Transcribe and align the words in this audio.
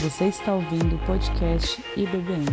Você 0.00 0.26
está 0.26 0.54
ouvindo 0.54 0.94
o 0.94 0.98
podcast 1.00 1.82
IBBM. 1.96 2.44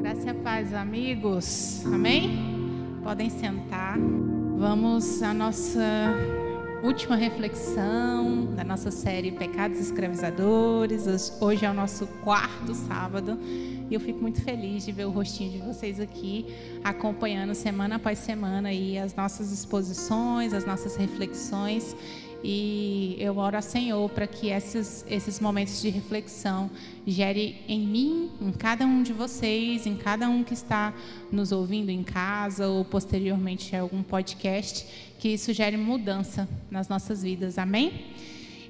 Graça 0.00 0.30
e 0.30 0.34
paz, 0.34 0.72
amigos. 0.72 1.84
Amém? 1.84 3.00
Podem 3.02 3.28
sentar. 3.28 3.98
Vamos 4.56 5.20
à 5.20 5.34
nossa 5.34 6.37
última 6.82 7.16
reflexão 7.16 8.46
da 8.54 8.62
nossa 8.62 8.90
série 8.90 9.32
Pecados 9.32 9.80
Escravizadores. 9.80 11.32
Hoje 11.40 11.64
é 11.64 11.70
o 11.70 11.74
nosso 11.74 12.06
quarto 12.22 12.72
sábado 12.74 13.38
e 13.90 13.94
eu 13.94 13.98
fico 13.98 14.20
muito 14.20 14.40
feliz 14.42 14.84
de 14.84 14.92
ver 14.92 15.06
o 15.06 15.10
rostinho 15.10 15.50
de 15.50 15.58
vocês 15.58 15.98
aqui 15.98 16.46
acompanhando 16.84 17.54
semana 17.54 17.96
após 17.96 18.18
semana 18.18 18.68
aí 18.68 18.96
as 18.96 19.14
nossas 19.14 19.50
exposições, 19.50 20.52
as 20.52 20.64
nossas 20.64 20.94
reflexões. 20.94 21.96
E 22.42 23.16
eu 23.18 23.36
oro 23.36 23.56
ao 23.56 23.62
Senhor 23.62 24.08
para 24.10 24.26
que 24.26 24.48
esses, 24.48 25.04
esses 25.08 25.40
momentos 25.40 25.80
de 25.80 25.88
reflexão 25.88 26.70
gere 27.06 27.56
em 27.66 27.80
mim, 27.80 28.30
em 28.40 28.52
cada 28.52 28.86
um 28.86 29.02
de 29.02 29.12
vocês, 29.12 29.86
em 29.86 29.96
cada 29.96 30.28
um 30.28 30.44
que 30.44 30.54
está 30.54 30.94
nos 31.32 31.50
ouvindo 31.50 31.90
em 31.90 32.04
casa 32.04 32.68
ou 32.68 32.84
posteriormente 32.84 33.74
em 33.74 33.78
algum 33.78 34.02
podcast, 34.02 34.86
que 35.18 35.28
isso 35.30 35.52
gere 35.52 35.76
mudança 35.76 36.48
nas 36.70 36.88
nossas 36.88 37.22
vidas. 37.22 37.58
Amém? 37.58 38.06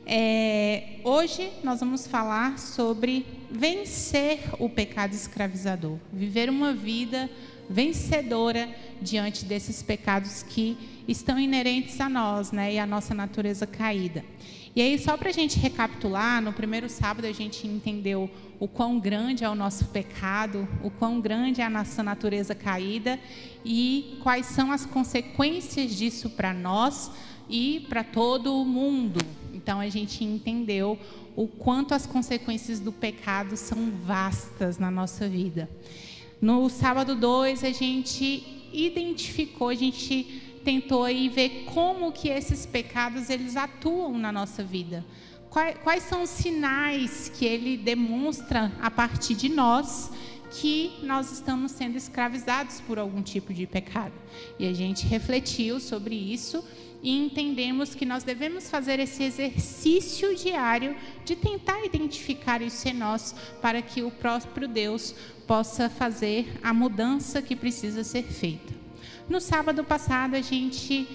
É, 0.06 1.00
hoje 1.04 1.50
nós 1.62 1.80
vamos 1.80 2.06
falar 2.06 2.58
sobre 2.58 3.26
vencer 3.50 4.38
o 4.58 4.66
pecado 4.66 5.12
escravizador, 5.12 5.98
viver 6.10 6.48
uma 6.48 6.72
vida 6.72 7.28
vencedora 7.68 8.68
diante 9.00 9.44
desses 9.44 9.82
pecados 9.82 10.42
que 10.42 10.76
estão 11.06 11.38
inerentes 11.38 12.00
a 12.00 12.08
nós, 12.08 12.52
né, 12.52 12.74
e 12.74 12.78
a 12.78 12.86
nossa 12.86 13.14
natureza 13.14 13.66
caída. 13.66 14.24
E 14.76 14.82
aí, 14.82 14.98
só 14.98 15.16
para 15.16 15.30
a 15.30 15.32
gente 15.32 15.58
recapitular, 15.58 16.40
no 16.40 16.52
primeiro 16.52 16.88
sábado 16.88 17.26
a 17.26 17.32
gente 17.32 17.66
entendeu 17.66 18.30
o 18.60 18.68
quão 18.68 19.00
grande 19.00 19.42
é 19.42 19.48
o 19.48 19.54
nosso 19.54 19.86
pecado, 19.86 20.68
o 20.84 20.90
quão 20.90 21.20
grande 21.20 21.60
é 21.60 21.64
a 21.64 21.70
nossa 21.70 22.02
natureza 22.02 22.54
caída 22.54 23.18
e 23.64 24.18
quais 24.22 24.46
são 24.46 24.70
as 24.70 24.86
consequências 24.86 25.96
disso 25.96 26.30
para 26.30 26.52
nós 26.52 27.10
e 27.48 27.86
para 27.88 28.04
todo 28.04 28.54
o 28.54 28.64
mundo. 28.64 29.20
Então, 29.52 29.80
a 29.80 29.88
gente 29.88 30.22
entendeu 30.22 30.98
o 31.34 31.46
quanto 31.46 31.94
as 31.94 32.06
consequências 32.06 32.78
do 32.78 32.92
pecado 32.92 33.56
são 33.56 33.90
vastas 34.04 34.78
na 34.78 34.90
nossa 34.90 35.28
vida. 35.28 35.68
No 36.40 36.68
sábado 36.68 37.16
2, 37.16 37.64
a 37.64 37.70
gente 37.70 38.68
identificou, 38.72 39.68
a 39.68 39.74
gente 39.74 40.60
tentou 40.64 41.04
aí 41.04 41.28
ver 41.28 41.64
como 41.72 42.12
que 42.12 42.28
esses 42.28 42.64
pecados 42.64 43.30
eles 43.30 43.56
atuam 43.56 44.16
na 44.18 44.30
nossa 44.30 44.62
vida. 44.62 45.04
Quais, 45.50 45.76
quais 45.82 46.02
são 46.04 46.22
os 46.22 46.30
sinais 46.30 47.32
que 47.36 47.44
ele 47.44 47.76
demonstra 47.76 48.70
a 48.80 48.90
partir 48.90 49.34
de 49.34 49.48
nós 49.48 50.10
que 50.50 50.92
nós 51.02 51.30
estamos 51.32 51.72
sendo 51.72 51.96
escravizados 51.96 52.80
por 52.80 52.98
algum 52.98 53.22
tipo 53.22 53.52
de 53.52 53.66
pecado. 53.66 54.14
E 54.58 54.66
a 54.66 54.72
gente 54.72 55.06
refletiu 55.06 55.78
sobre 55.78 56.14
isso 56.14 56.64
e 57.02 57.16
entendemos 57.16 57.94
que 57.94 58.04
nós 58.04 58.24
devemos 58.24 58.68
fazer 58.68 58.98
esse 58.98 59.22
exercício 59.22 60.34
diário 60.34 60.96
de 61.24 61.36
tentar 61.36 61.84
identificar 61.84 62.60
isso 62.62 62.88
em 62.88 62.94
nós 62.94 63.34
para 63.60 63.80
que 63.82 64.02
o 64.02 64.10
próprio 64.10 64.66
Deus 64.66 65.14
possa 65.48 65.88
fazer 65.88 66.60
a 66.62 66.74
mudança 66.74 67.40
que 67.40 67.56
precisa 67.56 68.04
ser 68.04 68.22
feita. 68.22 68.74
No 69.28 69.40
sábado 69.40 69.82
passado, 69.82 70.34
a 70.36 70.42
gente 70.42 71.08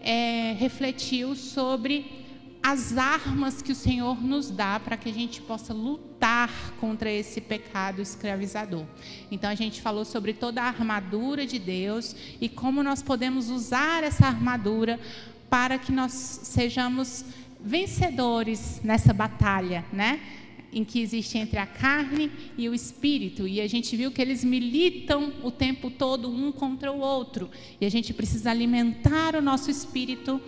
é, 0.00 0.52
refletiu 0.56 1.34
sobre 1.34 2.20
as 2.62 2.96
armas 2.96 3.60
que 3.60 3.72
o 3.72 3.74
Senhor 3.74 4.22
nos 4.22 4.48
dá 4.48 4.78
para 4.78 4.96
que 4.96 5.08
a 5.08 5.12
gente 5.12 5.42
possa 5.42 5.74
lutar 5.74 6.50
contra 6.78 7.10
esse 7.10 7.40
pecado 7.40 8.00
escravizador. 8.00 8.84
Então 9.28 9.50
a 9.50 9.54
gente 9.56 9.80
falou 9.80 10.04
sobre 10.04 10.34
toda 10.34 10.62
a 10.62 10.66
armadura 10.66 11.44
de 11.44 11.58
Deus 11.58 12.14
e 12.40 12.48
como 12.48 12.84
nós 12.84 13.02
podemos 13.02 13.50
usar 13.50 14.04
essa 14.04 14.26
armadura 14.26 15.00
para 15.48 15.78
que 15.78 15.90
nós 15.90 16.12
sejamos 16.12 17.24
vencedores 17.60 18.80
nessa 18.84 19.12
batalha, 19.12 19.84
né? 19.92 20.20
Em 20.72 20.84
que 20.84 21.00
existe 21.00 21.36
entre 21.38 21.58
a 21.58 21.66
carne 21.66 22.30
e 22.56 22.68
o 22.68 22.74
espírito. 22.74 23.46
E 23.46 23.60
a 23.60 23.66
gente 23.66 23.96
viu 23.96 24.10
que 24.10 24.22
eles 24.22 24.44
militam 24.44 25.32
o 25.42 25.50
tempo 25.50 25.90
todo 25.90 26.30
um 26.30 26.52
contra 26.52 26.92
o 26.92 27.00
outro. 27.00 27.50
E 27.80 27.86
a 27.86 27.90
gente 27.90 28.14
precisa 28.14 28.50
alimentar 28.50 29.34
o 29.34 29.42
nosso 29.42 29.70
espírito. 29.70 30.40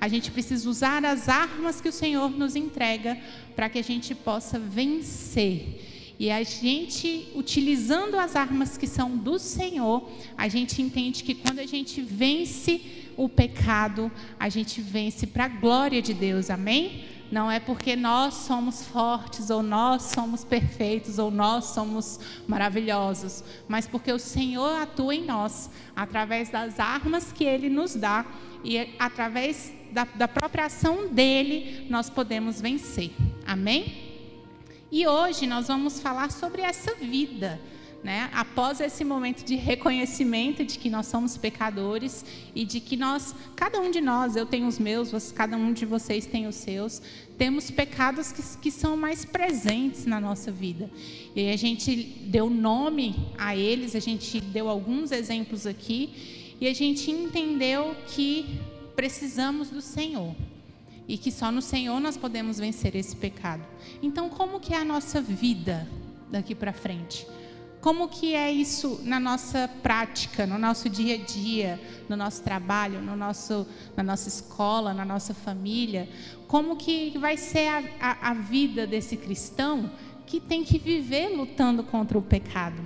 A 0.00 0.08
gente 0.08 0.30
precisa 0.30 0.68
usar 0.68 1.04
as 1.04 1.28
armas 1.28 1.80
que 1.80 1.88
o 1.88 1.92
Senhor 1.92 2.30
nos 2.30 2.56
entrega 2.56 3.18
para 3.54 3.68
que 3.68 3.78
a 3.78 3.84
gente 3.84 4.14
possa 4.14 4.58
vencer. 4.58 6.14
E 6.18 6.30
a 6.30 6.42
gente, 6.42 7.28
utilizando 7.34 8.16
as 8.16 8.36
armas 8.36 8.76
que 8.76 8.86
são 8.86 9.16
do 9.16 9.38
Senhor, 9.38 10.06
a 10.36 10.48
gente 10.48 10.82
entende 10.82 11.24
que 11.24 11.34
quando 11.34 11.60
a 11.60 11.66
gente 11.66 12.02
vence 12.02 12.82
o 13.16 13.26
pecado, 13.26 14.12
a 14.38 14.50
gente 14.50 14.82
vence 14.82 15.26
para 15.26 15.46
a 15.46 15.48
glória 15.48 16.02
de 16.02 16.12
Deus. 16.12 16.50
Amém? 16.50 17.04
Não 17.30 17.50
é 17.50 17.60
porque 17.60 17.94
nós 17.94 18.34
somos 18.34 18.84
fortes, 18.86 19.50
ou 19.50 19.62
nós 19.62 20.02
somos 20.02 20.44
perfeitos, 20.44 21.18
ou 21.18 21.30
nós 21.30 21.66
somos 21.66 22.18
maravilhosos, 22.48 23.44
mas 23.68 23.86
porque 23.86 24.12
o 24.12 24.18
Senhor 24.18 24.82
atua 24.82 25.14
em 25.14 25.24
nós, 25.24 25.70
através 25.94 26.50
das 26.50 26.80
armas 26.80 27.30
que 27.30 27.44
Ele 27.44 27.68
nos 27.68 27.94
dá, 27.94 28.26
e 28.64 28.94
através 28.98 29.72
da, 29.92 30.04
da 30.04 30.26
própria 30.26 30.66
ação 30.66 31.06
dele, 31.08 31.86
nós 31.88 32.10
podemos 32.10 32.60
vencer. 32.60 33.12
Amém? 33.46 34.10
E 34.90 35.06
hoje 35.06 35.46
nós 35.46 35.68
vamos 35.68 36.00
falar 36.00 36.32
sobre 36.32 36.62
essa 36.62 36.96
vida 36.96 37.60
né? 38.02 38.30
Após 38.32 38.80
esse 38.80 39.04
momento 39.04 39.44
de 39.44 39.56
reconhecimento 39.56 40.64
de 40.64 40.78
que 40.78 40.88
nós 40.88 41.06
somos 41.06 41.36
pecadores 41.36 42.24
e 42.54 42.64
de 42.64 42.80
que 42.80 42.96
nós, 42.96 43.34
cada 43.54 43.78
um 43.78 43.90
de 43.90 44.00
nós, 44.00 44.36
eu 44.36 44.46
tenho 44.46 44.66
os 44.66 44.78
meus, 44.78 45.32
cada 45.32 45.56
um 45.56 45.72
de 45.72 45.84
vocês 45.84 46.24
tem 46.24 46.46
os 46.46 46.54
seus, 46.54 47.02
temos 47.36 47.70
pecados 47.70 48.32
que, 48.32 48.42
que 48.58 48.70
são 48.70 48.96
mais 48.96 49.24
presentes 49.24 50.06
na 50.06 50.18
nossa 50.18 50.50
vida. 50.50 50.90
E 51.36 51.50
a 51.50 51.56
gente 51.56 51.94
deu 51.94 52.48
nome 52.48 53.14
a 53.36 53.54
eles, 53.54 53.94
a 53.94 54.00
gente 54.00 54.40
deu 54.40 54.68
alguns 54.68 55.12
exemplos 55.12 55.66
aqui 55.66 56.56
e 56.58 56.66
a 56.66 56.74
gente 56.74 57.10
entendeu 57.10 57.94
que 58.06 58.60
precisamos 58.96 59.68
do 59.68 59.82
Senhor 59.82 60.34
e 61.06 61.18
que 61.18 61.30
só 61.30 61.50
no 61.50 61.60
Senhor 61.60 62.00
nós 62.00 62.16
podemos 62.16 62.58
vencer 62.58 62.94
esse 62.94 63.14
pecado. 63.14 63.66
Então, 64.02 64.30
como 64.30 64.58
que 64.58 64.72
é 64.72 64.78
a 64.78 64.84
nossa 64.84 65.20
vida 65.20 65.86
daqui 66.30 66.54
para 66.54 66.72
frente? 66.72 67.26
Como 67.80 68.08
que 68.08 68.34
é 68.34 68.50
isso 68.50 69.00
na 69.04 69.18
nossa 69.18 69.68
prática, 69.82 70.46
no 70.46 70.58
nosso 70.58 70.86
dia 70.88 71.14
a 71.14 71.18
dia, 71.18 71.80
no 72.10 72.16
nosso 72.16 72.42
trabalho, 72.42 73.00
no 73.00 73.16
nosso, 73.16 73.66
na 73.96 74.02
nossa 74.02 74.28
escola, 74.28 74.92
na 74.92 75.04
nossa 75.04 75.32
família? 75.32 76.06
Como 76.46 76.76
que 76.76 77.16
vai 77.18 77.38
ser 77.38 77.68
a, 77.68 77.82
a, 78.00 78.30
a 78.30 78.34
vida 78.34 78.86
desse 78.86 79.16
cristão 79.16 79.90
que 80.26 80.38
tem 80.38 80.62
que 80.62 80.78
viver 80.78 81.28
lutando 81.28 81.82
contra 81.82 82.18
o 82.18 82.22
pecado? 82.22 82.82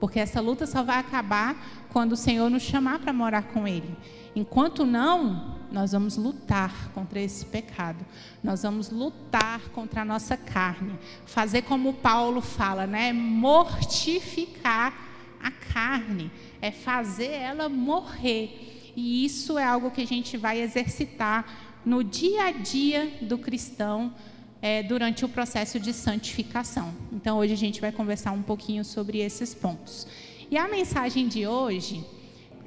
Porque 0.00 0.18
essa 0.18 0.40
luta 0.40 0.66
só 0.66 0.82
vai 0.82 0.98
acabar 0.98 1.86
quando 1.92 2.12
o 2.12 2.16
Senhor 2.16 2.50
nos 2.50 2.62
chamar 2.62 2.98
para 2.98 3.12
morar 3.12 3.42
com 3.42 3.68
Ele. 3.68 3.96
Enquanto 4.34 4.84
não, 4.84 5.57
nós 5.70 5.92
vamos 5.92 6.16
lutar 6.16 6.90
contra 6.94 7.20
esse 7.20 7.44
pecado. 7.46 8.04
Nós 8.42 8.62
vamos 8.62 8.90
lutar 8.90 9.60
contra 9.70 10.02
a 10.02 10.04
nossa 10.04 10.36
carne. 10.36 10.98
Fazer 11.26 11.62
como 11.62 11.94
Paulo 11.94 12.40
fala, 12.40 12.86
né? 12.86 13.12
Mortificar 13.12 14.92
a 15.40 15.50
carne. 15.50 16.30
É 16.60 16.70
fazer 16.70 17.30
ela 17.30 17.68
morrer. 17.68 18.92
E 18.96 19.24
isso 19.24 19.58
é 19.58 19.64
algo 19.64 19.90
que 19.90 20.00
a 20.00 20.06
gente 20.06 20.36
vai 20.36 20.60
exercitar 20.60 21.46
no 21.84 22.02
dia 22.02 22.46
a 22.46 22.50
dia 22.50 23.18
do 23.22 23.38
cristão 23.38 24.12
é, 24.60 24.82
durante 24.82 25.24
o 25.24 25.28
processo 25.28 25.78
de 25.78 25.92
santificação. 25.92 26.92
Então, 27.12 27.38
hoje 27.38 27.52
a 27.52 27.56
gente 27.56 27.80
vai 27.80 27.92
conversar 27.92 28.32
um 28.32 28.42
pouquinho 28.42 28.84
sobre 28.84 29.18
esses 29.18 29.54
pontos. 29.54 30.06
E 30.50 30.56
a 30.56 30.66
mensagem 30.66 31.28
de 31.28 31.46
hoje 31.46 32.04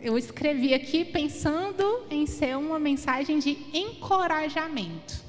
eu 0.01 0.18
escrevi 0.18 0.74
aqui 0.74 1.06
pensando 1.06 2.03
em 2.09 2.25
ser 2.25 2.57
uma 2.57 2.80
mensagem 2.80 3.39
de 3.39 3.57
encorajamento. 3.74 5.21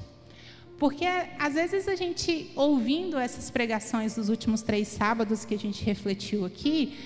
Porque 0.79 1.05
às 1.37 1.53
vezes 1.53 1.87
a 1.87 1.95
gente, 1.95 2.51
ouvindo 2.55 3.17
essas 3.17 3.49
pregações 3.49 4.15
dos 4.15 4.29
últimos 4.29 4.61
três 4.61 4.87
sábados 4.87 5.45
que 5.45 5.53
a 5.53 5.59
gente 5.59 5.83
refletiu 5.85 6.43
aqui, 6.43 6.97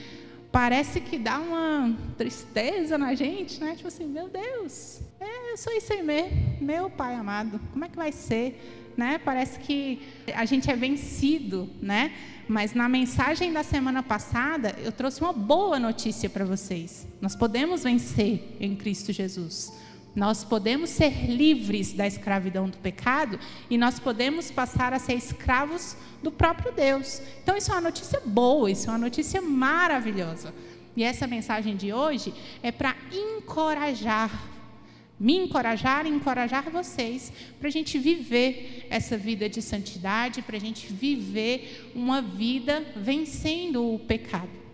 parece 0.52 1.02
que 1.02 1.18
dá 1.18 1.40
uma 1.40 1.96
tristeza 2.18 2.98
na 2.98 3.14
gente, 3.14 3.60
né? 3.60 3.76
Tipo 3.76 3.90
assim, 3.90 4.08
meu 4.08 4.30
Deus, 4.30 5.02
é, 5.20 5.52
eu 5.52 5.58
sou 5.58 5.74
isso 5.74 5.92
aí 5.92 6.02
mesmo, 6.02 6.58
meu 6.62 6.90
pai 6.90 7.14
amado, 7.16 7.60
como 7.72 7.86
é 7.86 7.90
que 7.90 7.96
vai 7.96 8.12
ser? 8.12 8.60
né? 8.98 9.22
Parece 9.24 9.60
que 9.60 10.02
a 10.34 10.44
gente 10.44 10.70
é 10.72 10.76
vencido, 10.76 11.70
né? 11.80 12.12
Mas 12.48 12.74
na 12.74 12.88
mensagem 12.88 13.52
da 13.52 13.64
semana 13.64 14.02
passada, 14.02 14.74
eu 14.84 14.92
trouxe 14.92 15.22
uma 15.22 15.34
boa 15.34 15.78
notícia 15.78 16.30
para 16.30 16.46
vocês. 16.46 17.06
Nós 17.22 17.36
podemos 17.36 17.84
vencer 17.84 18.56
em 18.60 18.76
Cristo 18.76 19.12
Jesus. 19.12 19.74
Nós 20.16 20.44
podemos 20.44 20.90
ser 20.90 21.30
livres 21.30 21.94
da 21.94 22.08
escravidão 22.08 22.68
do 22.68 22.78
pecado 22.78 23.40
e 23.70 23.78
nós 23.78 24.00
podemos 24.00 24.50
passar 24.50 24.92
a 24.92 24.98
ser 24.98 25.14
escravos 25.14 25.96
do 26.24 26.32
próprio 26.32 26.72
Deus. 26.72 27.22
Então, 27.44 27.56
isso 27.56 27.70
é 27.70 27.76
uma 27.76 27.82
notícia 27.82 28.20
boa, 28.26 28.72
isso 28.72 28.88
é 28.88 28.90
uma 28.92 28.98
notícia 28.98 29.42
maravilhosa. 29.42 30.54
E 30.96 31.04
essa 31.04 31.28
mensagem 31.28 31.76
de 31.76 31.94
hoje 31.94 32.34
é 32.64 32.72
para 32.72 32.96
encorajar, 33.12 34.32
me 35.20 35.36
encorajar 35.36 36.06
e 36.06 36.10
encorajar 36.10 36.70
vocês 36.70 37.32
para 37.60 37.68
a 37.68 37.72
gente 37.72 37.98
viver 37.98 38.86
essa 38.90 39.18
vida 39.18 39.50
de 39.50 39.62
santidade, 39.62 40.42
para 40.42 40.58
a 40.58 40.60
gente 40.60 40.92
viver 40.94 41.92
uma 41.96 42.22
vida 42.22 42.86
vencendo 42.96 43.94
o 43.94 44.00
pecado. 44.00 44.68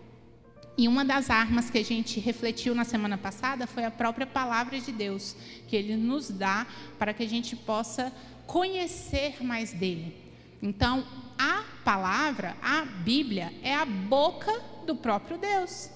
E 0.76 0.88
uma 0.88 1.04
das 1.04 1.30
armas 1.30 1.70
que 1.70 1.78
a 1.78 1.84
gente 1.84 2.18
refletiu 2.18 2.74
na 2.74 2.84
semana 2.84 3.16
passada 3.16 3.66
foi 3.66 3.84
a 3.84 3.90
própria 3.90 4.26
palavra 4.26 4.78
de 4.80 4.90
Deus, 4.90 5.36
que 5.68 5.76
Ele 5.76 5.96
nos 5.96 6.30
dá 6.30 6.66
para 6.98 7.14
que 7.14 7.22
a 7.22 7.28
gente 7.28 7.54
possa 7.54 8.12
conhecer 8.46 9.42
mais 9.42 9.72
dele. 9.72 10.16
Então, 10.60 11.06
a 11.38 11.64
palavra, 11.84 12.56
a 12.60 12.84
Bíblia, 12.84 13.52
é 13.62 13.74
a 13.74 13.84
boca 13.84 14.52
do 14.84 14.96
próprio 14.96 15.38
Deus. 15.38 15.90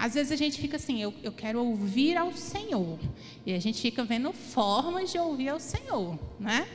Às 0.00 0.14
vezes 0.14 0.32
a 0.32 0.36
gente 0.36 0.58
fica 0.58 0.76
assim, 0.76 1.02
eu, 1.02 1.12
eu 1.22 1.30
quero 1.30 1.62
ouvir 1.62 2.16
ao 2.16 2.32
Senhor. 2.32 2.98
E 3.44 3.52
a 3.52 3.58
gente 3.58 3.82
fica 3.82 4.02
vendo 4.02 4.32
formas 4.32 5.12
de 5.12 5.18
ouvir 5.18 5.50
ao 5.50 5.60
Senhor, 5.60 6.18
né? 6.38 6.66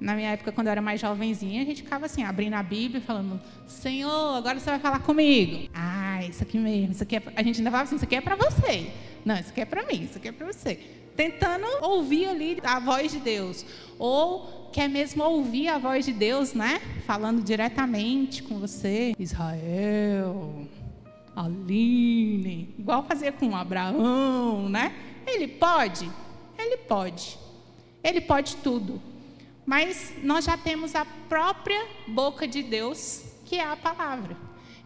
Na 0.00 0.16
minha 0.16 0.30
época, 0.30 0.50
quando 0.50 0.66
eu 0.66 0.72
era 0.72 0.82
mais 0.82 1.00
jovenzinha, 1.00 1.62
a 1.62 1.64
gente 1.64 1.84
ficava 1.84 2.06
assim, 2.06 2.24
abrindo 2.24 2.54
a 2.54 2.62
Bíblia 2.64 2.98
e 2.98 3.00
falando: 3.00 3.40
Senhor, 3.68 4.36
agora 4.36 4.58
você 4.58 4.68
vai 4.68 4.80
falar 4.80 4.98
comigo. 4.98 5.70
Ah, 5.72 6.24
isso 6.28 6.42
aqui 6.42 6.58
mesmo, 6.58 6.90
isso 6.90 7.04
aqui 7.04 7.16
é... 7.16 7.22
a 7.36 7.42
gente 7.42 7.58
ainda 7.58 7.70
falava 7.70 7.84
assim: 7.84 7.94
isso 7.94 8.04
aqui 8.04 8.16
é 8.16 8.20
para 8.20 8.34
você. 8.34 8.90
Não, 9.24 9.36
isso 9.36 9.50
aqui 9.50 9.60
é 9.60 9.64
para 9.64 9.86
mim, 9.86 10.02
isso 10.02 10.18
aqui 10.18 10.26
é 10.26 10.32
para 10.32 10.52
você. 10.52 10.74
Tentando 11.14 11.66
ouvir 11.82 12.26
ali 12.26 12.58
a 12.64 12.80
voz 12.80 13.12
de 13.12 13.20
Deus. 13.20 13.64
Ou 13.96 14.68
quer 14.72 14.88
mesmo 14.88 15.22
ouvir 15.22 15.68
a 15.68 15.78
voz 15.78 16.04
de 16.04 16.12
Deus, 16.12 16.52
né? 16.52 16.80
Falando 17.06 17.42
diretamente 17.42 18.42
com 18.42 18.58
você. 18.58 19.14
Israel, 19.18 20.66
Aline, 21.36 22.74
igual 22.78 23.04
fazia 23.04 23.30
com 23.30 23.54
Abraão, 23.54 24.70
né? 24.70 24.94
Ele 25.26 25.46
pode? 25.46 26.10
Ele 26.58 26.78
pode. 26.78 27.38
Ele 28.02 28.22
pode 28.22 28.56
tudo. 28.56 29.02
Mas 29.66 30.14
nós 30.22 30.46
já 30.46 30.56
temos 30.56 30.94
a 30.94 31.04
própria 31.28 31.86
boca 32.08 32.48
de 32.48 32.62
Deus, 32.62 33.22
que 33.44 33.56
é 33.56 33.66
a 33.66 33.76
palavra. 33.76 34.34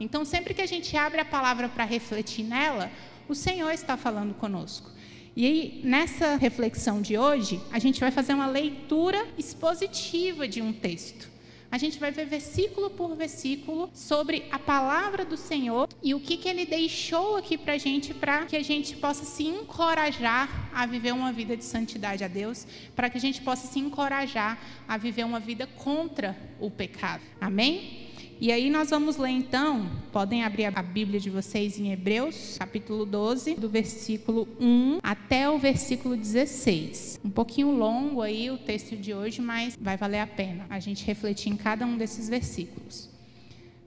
Então, 0.01 0.25
sempre 0.25 0.53
que 0.53 0.61
a 0.61 0.67
gente 0.67 0.97
abre 0.97 1.21
a 1.21 1.25
palavra 1.25 1.69
para 1.69 1.85
refletir 1.85 2.43
nela, 2.43 2.91
o 3.29 3.35
Senhor 3.35 3.71
está 3.71 3.97
falando 3.97 4.35
conosco. 4.35 4.91
E 5.37 5.47
aí, 5.47 5.81
nessa 5.85 6.35
reflexão 6.35 7.01
de 7.01 7.17
hoje, 7.17 7.61
a 7.71 7.79
gente 7.79 8.01
vai 8.01 8.11
fazer 8.11 8.35
uma 8.35 8.47
leitura 8.47 9.25
expositiva 9.39 10.49
de 10.49 10.61
um 10.61 10.73
texto 10.73 11.30
a 11.71 11.79
gente 11.79 11.99
vai 11.99 12.11
ver 12.11 12.27
versículo 12.27 12.91
por 12.91 13.15
versículo 13.15 13.91
sobre 13.95 14.45
a 14.51 14.59
palavra 14.59 15.25
do 15.25 15.37
Senhor 15.37 15.89
e 16.03 16.15
o 16.15 16.21
que, 16.21 16.37
que 16.37 16.49
Ele 16.49 16.67
deixou 16.67 17.37
aqui 17.37 17.57
para 17.57 17.75
a 17.75 17.79
gente, 17.79 18.13
para 18.13 18.45
que 18.47 18.57
a 18.57 18.63
gente 18.63 18.97
possa 18.97 19.25
se 19.25 19.45
encorajar 19.45 20.71
a 20.75 20.85
viver 20.85 21.13
uma 21.13 21.33
vida 21.33 21.57
de 21.57 21.65
santidade 21.65 22.25
a 22.25 22.29
Deus, 22.29 22.67
para 22.97 23.09
que 23.09 23.19
a 23.19 23.21
gente 23.21 23.41
possa 23.41 23.67
se 23.67 23.79
encorajar 23.79 24.59
a 24.89 24.97
viver 24.97 25.25
uma 25.25 25.39
vida 25.39 25.67
contra 25.67 26.37
o 26.59 26.71
pecado. 26.71 27.23
Amém? 27.41 28.10
E 28.41 28.51
aí 28.51 28.71
nós 28.71 28.89
vamos 28.89 29.19
ler 29.19 29.33
então, 29.33 29.87
podem 30.11 30.45
abrir 30.45 30.65
a 30.65 30.83
Bíblia 30.83 31.21
de 31.21 31.29
vocês 31.29 31.79
em 31.79 31.93
Hebreus, 31.93 32.57
capítulo 32.59 33.05
12, 33.05 33.57
do 33.57 33.69
versículo 33.69 34.49
1 34.59 35.01
até 35.03 35.51
o 35.51 35.59
versículo 35.59 36.17
16. 36.17 37.21
Um 37.23 37.29
pouquinho 37.29 37.71
longo 37.71 38.23
aí 38.23 38.51
o 38.51 38.57
texto 38.57 38.97
de 38.97 39.13
hoje, 39.13 39.43
mas 39.43 39.77
vai 39.79 39.99
valer 39.99 40.21
a 40.21 40.27
pena 40.27 40.65
a 40.71 40.81
gente 40.81 41.05
refletir 41.05 41.53
em 41.53 41.57
cada 41.57 41.85
um 41.85 41.99
desses 41.99 42.31
versículos. 42.31 43.11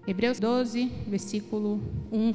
Hebreus 0.06 0.40
12, 0.40 0.86
versículo 1.08 1.82
1 2.12 2.34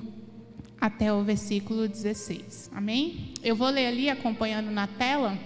até 0.81 1.13
o 1.13 1.23
versículo 1.23 1.87
16. 1.87 2.73
Amém? 2.75 3.33
Eu 3.45 3.55
vou 3.55 3.69
ler 3.69 3.87
ali 3.87 4.11
acompanhando 4.11 4.73
na 4.73 4.89
tela 4.89 5.39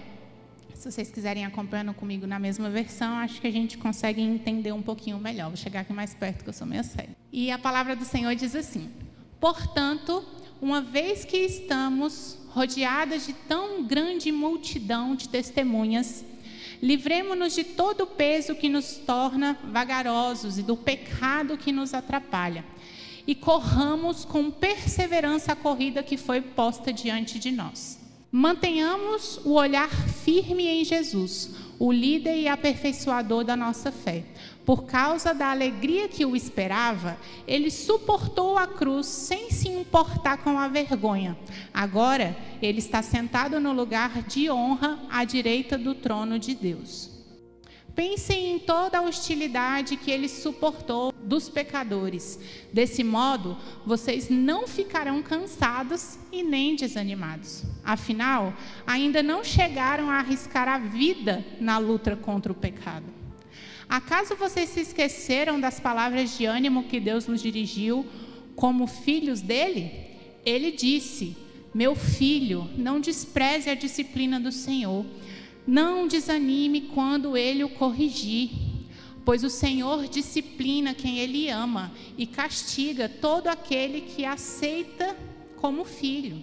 se 0.83 0.91
vocês 0.91 1.09
quiserem 1.09 1.45
acompanhando 1.45 1.93
comigo 1.93 2.27
na 2.27 2.37
mesma 2.37 2.69
versão, 2.69 3.13
acho 3.15 3.39
que 3.39 3.47
a 3.47 3.51
gente 3.51 3.77
consegue 3.77 4.21
entender 4.21 4.73
um 4.73 4.81
pouquinho 4.81 5.17
melhor. 5.17 5.47
Vou 5.47 5.55
chegar 5.55 5.79
aqui 5.79 5.93
mais 5.93 6.13
perto, 6.13 6.43
que 6.43 6.49
eu 6.49 6.53
sou 6.53 6.67
meio 6.67 6.83
séria. 6.83 7.15
E 7.31 7.49
a 7.49 7.57
palavra 7.57 7.95
do 7.95 8.03
Senhor 8.03 8.35
diz 8.35 8.53
assim: 8.53 8.91
Portanto, 9.39 10.25
uma 10.61 10.81
vez 10.81 11.23
que 11.23 11.37
estamos 11.37 12.37
rodeadas 12.49 13.25
de 13.25 13.31
tão 13.31 13.85
grande 13.85 14.29
multidão 14.29 15.15
de 15.15 15.29
testemunhas, 15.29 16.25
livremos-nos 16.81 17.55
de 17.55 17.63
todo 17.63 18.01
o 18.01 18.07
peso 18.07 18.53
que 18.53 18.67
nos 18.67 18.97
torna 18.97 19.57
vagarosos 19.71 20.57
e 20.57 20.63
do 20.63 20.75
pecado 20.75 21.57
que 21.57 21.71
nos 21.71 21.93
atrapalha, 21.93 22.65
e 23.25 23.33
corramos 23.33 24.25
com 24.25 24.51
perseverança 24.51 25.53
a 25.53 25.55
corrida 25.55 26.03
que 26.03 26.17
foi 26.17 26.41
posta 26.41 26.91
diante 26.91 27.39
de 27.39 27.51
nós. 27.51 28.03
Mantenhamos 28.35 29.39
o 29.45 29.53
olhar 29.53 29.89
firme 30.23 30.67
em 30.67 30.85
Jesus, 30.85 31.51
o 31.77 31.91
líder 31.91 32.37
e 32.37 32.47
aperfeiçoador 32.47 33.43
da 33.43 33.55
nossa 33.55 33.91
fé. 33.91 34.23
Por 34.65 34.85
causa 34.85 35.33
da 35.33 35.51
alegria 35.51 36.07
que 36.07 36.25
o 36.25 36.35
esperava, 36.35 37.17
ele 37.45 37.69
suportou 37.69 38.57
a 38.57 38.65
cruz 38.65 39.05
sem 39.05 39.51
se 39.51 39.67
importar 39.67 40.37
com 40.37 40.57
a 40.57 40.69
vergonha. 40.69 41.37
Agora, 41.73 42.35
ele 42.61 42.79
está 42.79 43.01
sentado 43.01 43.59
no 43.59 43.73
lugar 43.73 44.23
de 44.23 44.49
honra 44.49 44.99
à 45.09 45.25
direita 45.25 45.77
do 45.77 45.93
trono 45.93 46.39
de 46.39 46.55
Deus. 46.55 47.12
Pensem 47.95 48.55
em 48.55 48.59
toda 48.59 48.97
a 48.97 49.01
hostilidade 49.01 49.97
que 49.97 50.09
ele 50.09 50.27
suportou 50.27 51.13
dos 51.23 51.47
pecadores. 51.47 52.39
Desse 52.71 53.03
modo, 53.03 53.55
vocês 53.85 54.29
não 54.29 54.67
ficarão 54.67 55.21
cansados 55.21 56.17
e 56.31 56.41
nem 56.41 56.75
desanimados. 56.75 57.63
Afinal, 57.83 58.51
ainda 58.87 59.21
não 59.21 59.43
chegaram 59.43 60.09
a 60.09 60.15
arriscar 60.15 60.67
a 60.67 60.79
vida 60.79 61.45
na 61.59 61.77
luta 61.77 62.15
contra 62.15 62.51
o 62.51 62.55
pecado. 62.55 63.05
Acaso 63.87 64.35
vocês 64.35 64.69
se 64.69 64.79
esqueceram 64.79 65.59
das 65.59 65.79
palavras 65.79 66.35
de 66.35 66.45
ânimo 66.45 66.85
que 66.85 66.99
Deus 66.99 67.27
nos 67.27 67.43
dirigiu 67.43 68.07
como 68.55 68.87
filhos 68.87 69.39
dele? 69.39 69.91
Ele 70.43 70.71
disse: 70.71 71.37
Meu 71.71 71.93
filho, 71.95 72.67
não 72.75 72.99
despreze 72.99 73.69
a 73.69 73.75
disciplina 73.75 74.39
do 74.39 74.51
Senhor 74.51 75.05
não 75.65 76.07
desanime 76.07 76.81
quando 76.81 77.37
ele 77.37 77.63
o 77.63 77.69
corrigir, 77.69 78.49
pois 79.23 79.43
o 79.43 79.49
Senhor 79.49 80.07
disciplina 80.07 80.93
quem 80.93 81.19
ele 81.19 81.49
ama 81.49 81.91
e 82.17 82.25
castiga 82.27 83.07
todo 83.07 83.47
aquele 83.47 84.01
que 84.01 84.25
aceita 84.25 85.15
como 85.57 85.85
filho. 85.85 86.41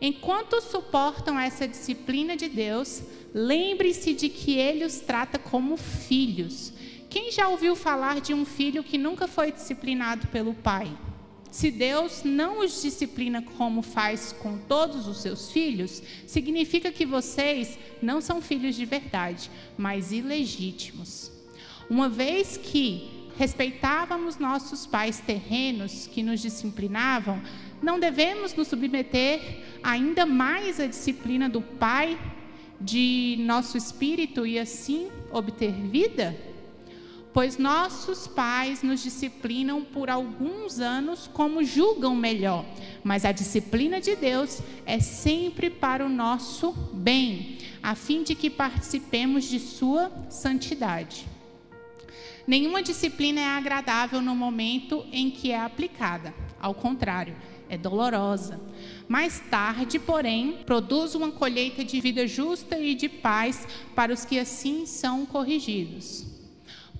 Enquanto 0.00 0.60
suportam 0.60 1.38
essa 1.38 1.68
disciplina 1.68 2.36
de 2.36 2.48
Deus, 2.48 3.02
lembre-se 3.34 4.14
de 4.14 4.28
que 4.28 4.56
ele 4.56 4.84
os 4.84 4.98
trata 4.98 5.38
como 5.38 5.76
filhos. 5.76 6.72
Quem 7.08 7.30
já 7.30 7.48
ouviu 7.48 7.76
falar 7.76 8.20
de 8.20 8.32
um 8.32 8.44
filho 8.44 8.82
que 8.82 8.96
nunca 8.96 9.28
foi 9.28 9.52
disciplinado 9.52 10.26
pelo 10.28 10.54
pai? 10.54 10.90
Se 11.50 11.70
Deus 11.70 12.22
não 12.24 12.60
os 12.60 12.80
disciplina 12.80 13.42
como 13.56 13.82
faz 13.82 14.32
com 14.32 14.56
todos 14.56 15.08
os 15.08 15.20
seus 15.20 15.50
filhos, 15.50 16.02
significa 16.26 16.92
que 16.92 17.04
vocês 17.04 17.78
não 18.00 18.20
são 18.20 18.40
filhos 18.40 18.76
de 18.76 18.84
verdade, 18.84 19.50
mas 19.76 20.12
ilegítimos. 20.12 21.30
Uma 21.88 22.08
vez 22.08 22.56
que 22.56 23.30
respeitávamos 23.36 24.38
nossos 24.38 24.86
pais 24.86 25.18
terrenos 25.18 26.06
que 26.06 26.22
nos 26.22 26.40
disciplinavam, 26.40 27.42
não 27.82 27.98
devemos 27.98 28.54
nos 28.54 28.68
submeter 28.68 29.40
ainda 29.82 30.24
mais 30.24 30.78
à 30.78 30.86
disciplina 30.86 31.48
do 31.48 31.60
Pai 31.60 32.18
de 32.80 33.36
nosso 33.40 33.76
espírito 33.76 34.46
e 34.46 34.58
assim 34.58 35.08
obter 35.32 35.72
vida? 35.72 36.36
Pois 37.32 37.58
nossos 37.58 38.26
pais 38.26 38.82
nos 38.82 39.02
disciplinam 39.02 39.84
por 39.84 40.10
alguns 40.10 40.80
anos 40.80 41.28
como 41.32 41.64
julgam 41.64 42.14
melhor, 42.14 42.64
mas 43.04 43.24
a 43.24 43.32
disciplina 43.32 44.00
de 44.00 44.16
Deus 44.16 44.60
é 44.84 44.98
sempre 44.98 45.70
para 45.70 46.04
o 46.04 46.08
nosso 46.08 46.72
bem, 46.92 47.58
a 47.82 47.94
fim 47.94 48.22
de 48.22 48.34
que 48.34 48.50
participemos 48.50 49.44
de 49.44 49.60
sua 49.60 50.10
santidade. 50.28 51.26
Nenhuma 52.46 52.82
disciplina 52.82 53.40
é 53.40 53.46
agradável 53.46 54.20
no 54.20 54.34
momento 54.34 55.06
em 55.12 55.30
que 55.30 55.52
é 55.52 55.60
aplicada, 55.60 56.34
ao 56.60 56.74
contrário, 56.74 57.36
é 57.68 57.78
dolorosa. 57.78 58.60
Mais 59.08 59.38
tarde, 59.38 60.00
porém, 60.00 60.58
produz 60.66 61.14
uma 61.14 61.30
colheita 61.30 61.84
de 61.84 62.00
vida 62.00 62.26
justa 62.26 62.76
e 62.76 62.96
de 62.96 63.08
paz 63.08 63.68
para 63.94 64.12
os 64.12 64.24
que 64.24 64.36
assim 64.36 64.84
são 64.84 65.24
corrigidos. 65.24 66.29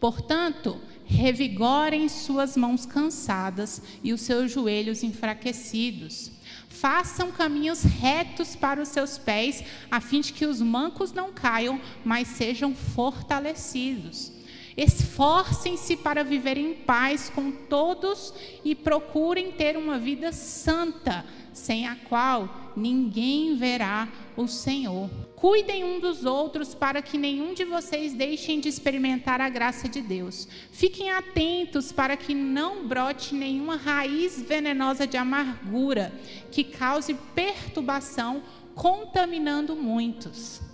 Portanto, 0.01 0.81
revigorem 1.05 2.09
suas 2.09 2.57
mãos 2.57 2.87
cansadas 2.87 3.83
e 4.03 4.13
os 4.13 4.23
seus 4.23 4.51
joelhos 4.51 5.03
enfraquecidos. 5.03 6.31
Façam 6.69 7.31
caminhos 7.31 7.83
retos 7.83 8.57
para 8.57 8.81
os 8.81 8.89
seus 8.89 9.19
pés, 9.19 9.63
a 9.91 10.01
fim 10.01 10.21
de 10.21 10.33
que 10.33 10.47
os 10.47 10.63
mancos 10.63 11.13
não 11.13 11.33
caiam, 11.33 11.81
mas 12.03 12.29
sejam 12.29 12.75
fortalecidos. 12.75 14.33
Esforcem-se 14.77 15.97
para 15.97 16.25
viver 16.25 16.57
em 16.57 16.73
paz 16.73 17.31
com 17.35 17.51
todos 17.51 18.33
e 18.65 18.75
procurem 18.75 19.53
ter 19.53 19.77
uma 19.77 19.99
vida 19.99 20.33
santa, 20.33 21.25
sem 21.53 21.87
a 21.87 21.97
qual 21.97 22.73
ninguém 22.77 23.57
verá 23.57 24.09
o 24.37 24.47
Senhor. 24.47 25.11
Cuidem 25.37 25.85
um 25.85 25.99
dos 25.99 26.25
outros 26.25 26.75
para 26.75 27.01
que 27.01 27.17
nenhum 27.17 27.55
de 27.55 27.65
vocês 27.65 28.13
deixem 28.13 28.61
de 28.61 28.69
experimentar 28.69 29.41
a 29.41 29.49
graça 29.49 29.89
de 29.89 30.01
Deus. 30.01 30.47
Fiquem 30.71 31.11
atentos 31.11 31.93
para 31.93 32.17
que 32.17 32.35
não 32.35 32.87
brote 32.87 33.35
nenhuma 33.35 33.77
raiz 33.77 34.41
venenosa 34.41 35.07
de 35.07 35.17
amargura 35.17 36.13
que 36.51 36.63
cause 36.63 37.15
perturbação, 37.35 38.43
contaminando 38.75 39.75
muitos. 39.75 40.70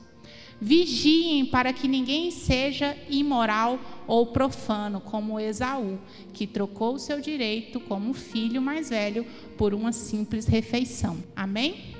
Vigiem 0.59 1.45
para 1.45 1.73
que 1.73 1.87
ninguém 1.87 2.31
seja 2.31 2.97
imoral 3.11 3.79
ou 4.07 4.27
profano, 4.27 5.01
como 5.01 5.39
Esaú, 5.39 5.99
que 6.33 6.47
trocou 6.47 6.95
o 6.95 6.99
seu 6.99 7.21
direito 7.21 7.79
como 7.79 8.15
filho 8.15 8.63
mais 8.63 8.89
velho 8.89 9.27
por 9.59 9.75
uma 9.75 9.93
simples 9.93 10.47
refeição. 10.47 11.23
Amém? 11.35 11.95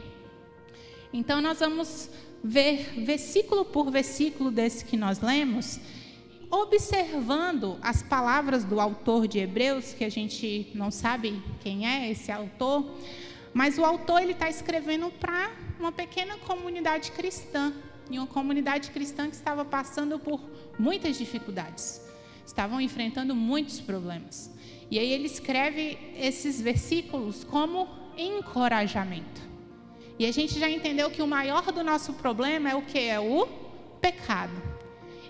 Então, 1.13 1.41
nós 1.43 1.61
vamos 1.61 2.09
ver 2.43 3.05
versículo 3.05 3.65
por 3.65 3.91
versículo 3.91 4.51
desse 4.51 4.85
que 4.85 4.97
nós 4.97 5.21
lemos, 5.21 5.79
observando 6.51 7.77
as 7.83 8.03
palavras 8.03 8.65
do 8.65 8.81
autor 8.81 9.27
de 9.27 9.39
Hebreus, 9.39 9.93
que 9.93 10.05
a 10.05 10.09
gente 10.09 10.71
não 10.75 10.91
sabe 10.91 11.43
quem 11.61 11.87
é 11.87 12.11
esse 12.11 12.33
autor, 12.33 12.89
mas 13.53 13.79
o 13.79 13.85
autor 13.85 14.23
ele 14.23 14.33
está 14.33 14.49
escrevendo 14.49 15.11
para 15.11 15.51
uma 15.79 15.93
pequena 15.93 16.37
comunidade 16.39 17.13
cristã 17.13 17.73
em 18.11 18.19
uma 18.19 18.27
comunidade 18.27 18.91
cristã 18.91 19.29
que 19.29 19.37
estava 19.37 19.65
passando 19.65 20.19
por 20.19 20.41
muitas 20.79 21.19
dificuldades, 21.19 22.01
estavam 22.45 22.81
enfrentando 22.81 23.35
muitos 23.35 23.81
problemas. 23.81 24.51
E 24.91 24.99
aí 24.99 25.13
ele 25.13 25.27
escreve 25.27 25.99
esses 26.17 26.61
versículos 26.61 27.43
como 27.45 27.89
encorajamento. 28.17 29.41
E 30.19 30.25
a 30.25 30.33
gente 30.33 30.59
já 30.59 30.71
entendeu 30.71 31.11
que 31.11 31.21
o 31.21 31.27
maior 31.27 31.71
do 31.73 31.83
nosso 31.83 32.15
problema 32.15 32.71
é 32.71 32.75
o 32.75 32.83
que? 32.83 32.99
É 32.99 33.21
o 33.21 33.47
pecado. 34.01 34.77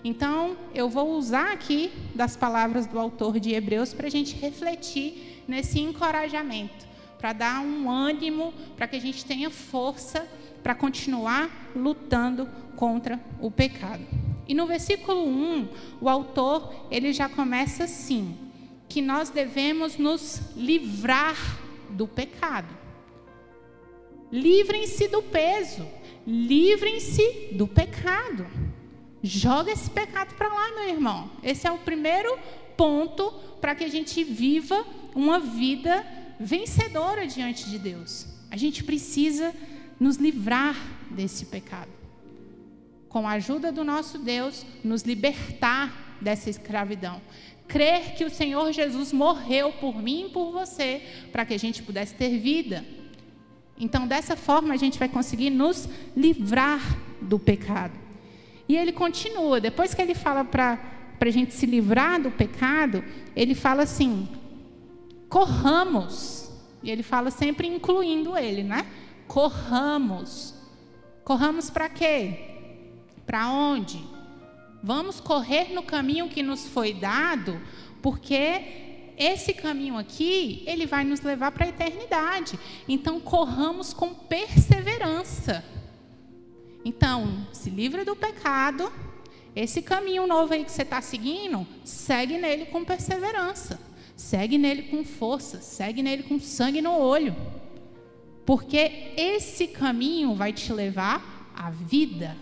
Então, 0.03 0.55
eu 0.73 0.87
vou 0.87 1.17
usar 1.17 1.51
aqui 1.51 1.91
das 2.15 2.37
palavras 2.37 2.85
do 2.85 2.99
autor 2.99 3.39
de 3.39 3.53
Hebreus 3.53 3.93
para 3.93 4.07
a 4.07 4.11
gente 4.11 4.35
refletir 4.35 5.43
nesse 5.47 5.79
encorajamento, 5.79 6.85
para 7.17 7.33
dar 7.33 7.61
um 7.61 7.89
ânimo, 7.89 8.53
para 8.75 8.87
que 8.87 8.95
a 8.95 9.01
gente 9.01 9.25
tenha 9.25 9.49
força 9.49 10.25
para 10.63 10.75
continuar 10.75 11.71
lutando 11.75 12.47
contra 12.77 13.19
o 13.41 13.51
pecado. 13.51 14.05
E 14.47 14.53
no 14.53 14.65
versículo 14.65 15.27
1, 15.27 15.67
o 15.99 16.07
autor, 16.07 16.73
ele 16.89 17.11
já 17.11 17.27
começa 17.27 17.83
assim, 17.83 18.37
que 18.87 19.01
nós 19.01 19.29
devemos 19.29 19.97
nos 19.97 20.55
livrar 20.55 21.35
do 21.89 22.07
pecado. 22.07 22.73
Livrem-se 24.31 25.09
do 25.09 25.21
peso, 25.21 25.85
livrem-se 26.25 27.49
do 27.53 27.67
pecado. 27.67 28.47
Joga 29.21 29.71
esse 29.71 29.89
pecado 29.89 30.35
para 30.35 30.47
lá, 30.47 30.71
meu 30.75 30.89
irmão. 30.89 31.29
Esse 31.43 31.67
é 31.67 31.71
o 31.71 31.79
primeiro 31.79 32.37
ponto 32.77 33.31
para 33.59 33.75
que 33.75 33.83
a 33.83 33.89
gente 33.89 34.23
viva 34.23 34.85
uma 35.15 35.39
vida 35.39 36.05
vencedora 36.39 37.25
diante 37.25 37.69
de 37.69 37.79
Deus. 37.79 38.27
A 38.51 38.55
gente 38.55 38.83
precisa 38.83 39.53
nos 39.99 40.17
livrar 40.17 40.75
desse 41.09 41.47
pecado 41.47 41.96
com 43.17 43.27
a 43.27 43.31
ajuda 43.31 43.71
do 43.71 43.83
nosso 43.83 44.19
Deus, 44.19 44.63
nos 44.83 45.01
libertar 45.01 46.17
dessa 46.21 46.51
escravidão. 46.51 47.19
Crer 47.67 48.13
que 48.13 48.23
o 48.23 48.29
Senhor 48.29 48.71
Jesus 48.71 49.11
morreu 49.11 49.73
por 49.73 49.99
mim 49.99 50.27
e 50.27 50.29
por 50.29 50.51
você, 50.51 51.01
para 51.31 51.43
que 51.43 51.55
a 51.55 51.57
gente 51.57 51.81
pudesse 51.81 52.13
ter 52.13 52.37
vida. 52.37 52.85
Então, 53.75 54.07
dessa 54.07 54.35
forma, 54.35 54.71
a 54.71 54.77
gente 54.77 54.99
vai 54.99 55.09
conseguir 55.09 55.49
nos 55.49 55.89
livrar 56.15 56.79
do 57.19 57.39
pecado. 57.39 57.97
E 58.69 58.77
ele 58.77 58.91
continua, 58.91 59.59
depois 59.59 59.95
que 59.95 60.01
ele 60.03 60.13
fala 60.13 60.45
para 60.45 60.79
a 61.19 61.29
gente 61.31 61.55
se 61.55 61.65
livrar 61.65 62.21
do 62.21 62.29
pecado, 62.29 63.03
ele 63.35 63.55
fala 63.55 63.81
assim: 63.81 64.29
corramos. 65.27 66.51
E 66.83 66.91
ele 66.91 67.01
fala 67.01 67.31
sempre 67.31 67.67
incluindo 67.67 68.37
ele, 68.37 68.61
né? 68.61 68.85
Corramos. 69.27 70.53
Corramos 71.23 71.71
para 71.71 71.89
quê? 71.89 72.56
Para 73.27 73.49
onde? 73.49 74.03
Vamos 74.81 75.19
correr 75.19 75.73
no 75.73 75.83
caminho 75.83 76.29
que 76.29 76.41
nos 76.41 76.65
foi 76.67 76.93
dado, 76.93 77.61
porque 78.01 78.87
esse 79.17 79.53
caminho 79.53 79.97
aqui, 79.97 80.63
ele 80.67 80.85
vai 80.85 81.03
nos 81.03 81.21
levar 81.21 81.51
para 81.51 81.65
a 81.65 81.69
eternidade. 81.69 82.57
Então, 82.87 83.19
corramos 83.19 83.93
com 83.93 84.13
perseverança. 84.13 85.65
Então, 86.85 87.47
se 87.51 87.69
livre 87.69 88.05
do 88.05 88.15
pecado. 88.15 88.91
Esse 89.55 89.81
caminho 89.81 90.27
novo 90.27 90.53
aí 90.53 90.63
que 90.63 90.71
você 90.71 90.83
está 90.83 91.01
seguindo, 91.01 91.65
segue 91.83 92.37
nele 92.37 92.67
com 92.67 92.85
perseverança. 92.85 93.79
Segue 94.15 94.57
nele 94.57 94.83
com 94.83 95.03
força. 95.03 95.61
Segue 95.61 96.03
nele 96.03 96.23
com 96.23 96.39
sangue 96.39 96.79
no 96.81 96.95
olho. 96.95 97.35
Porque 98.45 99.11
esse 99.17 99.67
caminho 99.67 100.35
vai 100.35 100.53
te 100.53 100.71
levar 100.71 101.51
à 101.55 101.71
vida. 101.71 102.37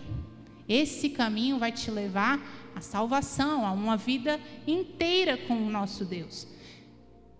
Esse 0.68 1.10
caminho 1.10 1.58
vai 1.58 1.70
te 1.72 1.90
levar 1.90 2.40
à 2.74 2.80
salvação, 2.80 3.64
a 3.64 3.72
uma 3.72 3.96
vida 3.96 4.40
inteira 4.66 5.36
com 5.36 5.54
o 5.54 5.70
nosso 5.70 6.04
Deus. 6.04 6.46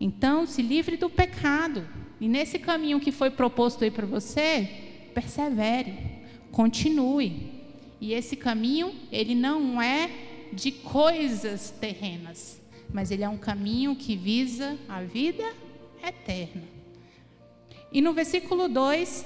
Então, 0.01 0.47
se 0.47 0.63
livre 0.63 0.97
do 0.97 1.09
pecado. 1.09 1.87
E 2.21 2.29
nesse 2.29 2.59
caminho 2.59 3.01
que 3.01 3.13
foi 3.13 3.31
proposto 3.31 3.85
aí 3.85 3.91
para 3.91 4.07
você, 4.07 4.69
persevere, 5.15 5.95
continue. 6.51 7.53
E 8.01 8.13
esse 8.13 8.37
caminho, 8.37 8.95
ele 9.11 9.35
não 9.35 9.81
é 9.81 10.11
de 10.53 10.71
coisas 10.71 11.71
terrenas, 11.71 12.61
mas 12.93 13.11
ele 13.11 13.25
é 13.25 13.29
um 13.29 13.39
caminho 13.39 13.97
que 13.97 14.17
visa 14.17 14.79
a 14.89 15.03
vida 15.03 15.45
eterna. 16.03 16.63
E 17.91 18.01
no 18.01 18.13
versículo 18.13 18.69
2, 18.69 19.25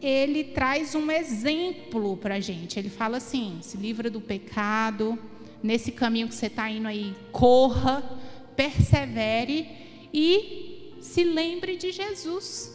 ele 0.00 0.44
traz 0.44 0.94
um 0.94 1.10
exemplo 1.10 2.16
para 2.16 2.36
a 2.36 2.40
gente. 2.40 2.78
Ele 2.78 2.88
fala 2.90 3.16
assim: 3.16 3.58
se 3.62 3.76
livra 3.76 4.10
do 4.10 4.20
pecado, 4.20 5.18
nesse 5.62 5.92
caminho 5.92 6.28
que 6.28 6.34
você 6.34 6.46
está 6.46 6.68
indo 6.70 6.88
aí, 6.88 7.14
corra, 7.32 8.02
persevere 8.54 9.68
e 10.12 10.96
se 11.00 11.24
lembre 11.24 11.76
de 11.76 11.92
Jesus. 11.92 12.72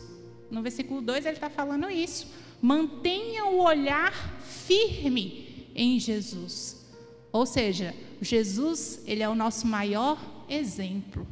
No 0.49 0.61
versículo 0.61 1.01
2 1.01 1.25
ele 1.25 1.35
está 1.35 1.49
falando 1.49 1.89
isso. 1.89 2.27
Mantenha 2.61 3.45
o 3.45 3.63
olhar 3.63 4.13
firme 4.41 5.69
em 5.75 5.99
Jesus. 5.99 6.85
Ou 7.31 7.45
seja, 7.45 7.95
Jesus, 8.21 9.01
ele 9.07 9.23
é 9.23 9.29
o 9.29 9.35
nosso 9.35 9.65
maior 9.65 10.19
exemplo. 10.49 11.25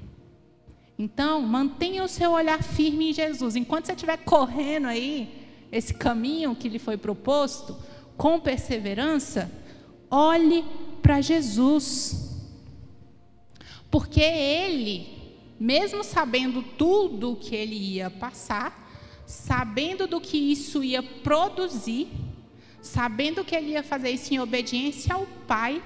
Então, 0.97 1.41
mantenha 1.41 2.03
o 2.03 2.07
seu 2.07 2.31
olhar 2.31 2.63
firme 2.63 3.11
em 3.11 3.13
Jesus. 3.13 3.55
Enquanto 3.55 3.85
você 3.85 3.93
estiver 3.93 4.17
correndo 4.17 4.87
aí, 4.87 5.38
esse 5.71 5.93
caminho 5.93 6.55
que 6.55 6.69
lhe 6.69 6.79
foi 6.79 6.97
proposto, 6.97 7.77
com 8.17 8.39
perseverança, 8.39 9.51
olhe 10.09 10.65
para 11.01 11.21
Jesus. 11.21 12.37
Porque 13.89 14.21
ele, 14.21 15.07
mesmo 15.59 16.03
sabendo 16.03 16.61
tudo 16.61 17.33
o 17.33 17.35
que 17.35 17.55
ele 17.55 17.75
ia 17.75 18.09
passar, 18.09 18.87
sabendo 19.25 20.07
do 20.07 20.19
que 20.19 20.37
isso 20.37 20.83
ia 20.83 21.03
produzir, 21.03 22.07
sabendo 22.81 23.45
que 23.45 23.55
ele 23.55 23.71
ia 23.71 23.83
fazer 23.83 24.09
isso 24.09 24.33
em 24.33 24.39
obediência 24.39 25.13
ao 25.13 25.25
Pai, 25.47 25.83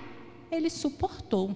ele 0.51 0.69
suportou. 0.69 1.55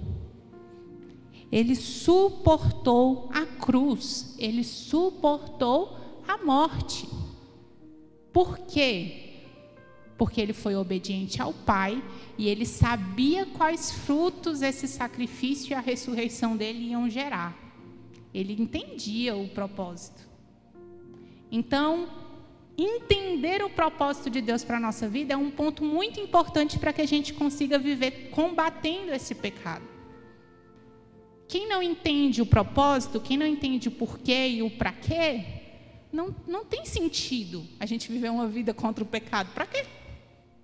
Ele 1.51 1.75
suportou 1.75 3.29
a 3.33 3.45
cruz, 3.45 4.35
ele 4.37 4.63
suportou 4.63 5.97
a 6.27 6.37
morte. 6.43 7.07
Por 8.37 8.59
quê? 8.59 9.31
Porque 10.15 10.39
ele 10.39 10.53
foi 10.53 10.75
obediente 10.75 11.41
ao 11.41 11.51
Pai 11.51 12.03
e 12.37 12.47
ele 12.47 12.67
sabia 12.67 13.47
quais 13.47 13.91
frutos 13.91 14.61
esse 14.61 14.87
sacrifício 14.87 15.71
e 15.71 15.73
a 15.73 15.79
ressurreição 15.79 16.55
dele 16.55 16.91
iam 16.91 17.09
gerar. 17.09 17.57
Ele 18.31 18.53
entendia 18.53 19.35
o 19.35 19.47
propósito. 19.47 20.21
Então, 21.51 22.09
entender 22.77 23.63
o 23.63 23.71
propósito 23.71 24.29
de 24.29 24.39
Deus 24.39 24.63
para 24.63 24.77
a 24.77 24.79
nossa 24.79 25.09
vida 25.09 25.33
é 25.33 25.37
um 25.37 25.49
ponto 25.49 25.83
muito 25.83 26.19
importante 26.19 26.77
para 26.77 26.93
que 26.93 27.01
a 27.01 27.07
gente 27.07 27.33
consiga 27.33 27.79
viver 27.79 28.29
combatendo 28.29 29.11
esse 29.11 29.33
pecado. 29.33 29.83
Quem 31.47 31.67
não 31.67 31.81
entende 31.81 32.39
o 32.39 32.45
propósito, 32.45 33.19
quem 33.19 33.35
não 33.35 33.47
entende 33.47 33.87
o 33.87 33.93
porquê 33.93 34.47
e 34.47 34.61
o 34.61 34.69
para 34.69 34.91
quê, 34.91 35.56
não, 36.11 36.35
não 36.47 36.65
tem 36.65 36.85
sentido 36.85 37.65
a 37.79 37.85
gente 37.85 38.11
viver 38.11 38.29
uma 38.29 38.47
vida 38.47 38.73
contra 38.73 39.03
o 39.03 39.07
pecado. 39.07 39.49
Para 39.53 39.65
quê? 39.65 39.85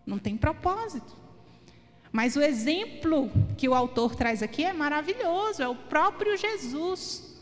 Não 0.05 0.17
tem 0.17 0.37
propósito. 0.37 1.23
Mas 2.11 2.35
o 2.35 2.41
exemplo 2.41 3.31
que 3.57 3.67
o 3.67 3.73
autor 3.73 4.15
traz 4.15 4.43
aqui 4.43 4.63
é 4.63 4.71
maravilhoso, 4.71 5.63
é 5.63 5.67
o 5.67 5.75
próprio 5.75 6.37
Jesus. 6.37 7.41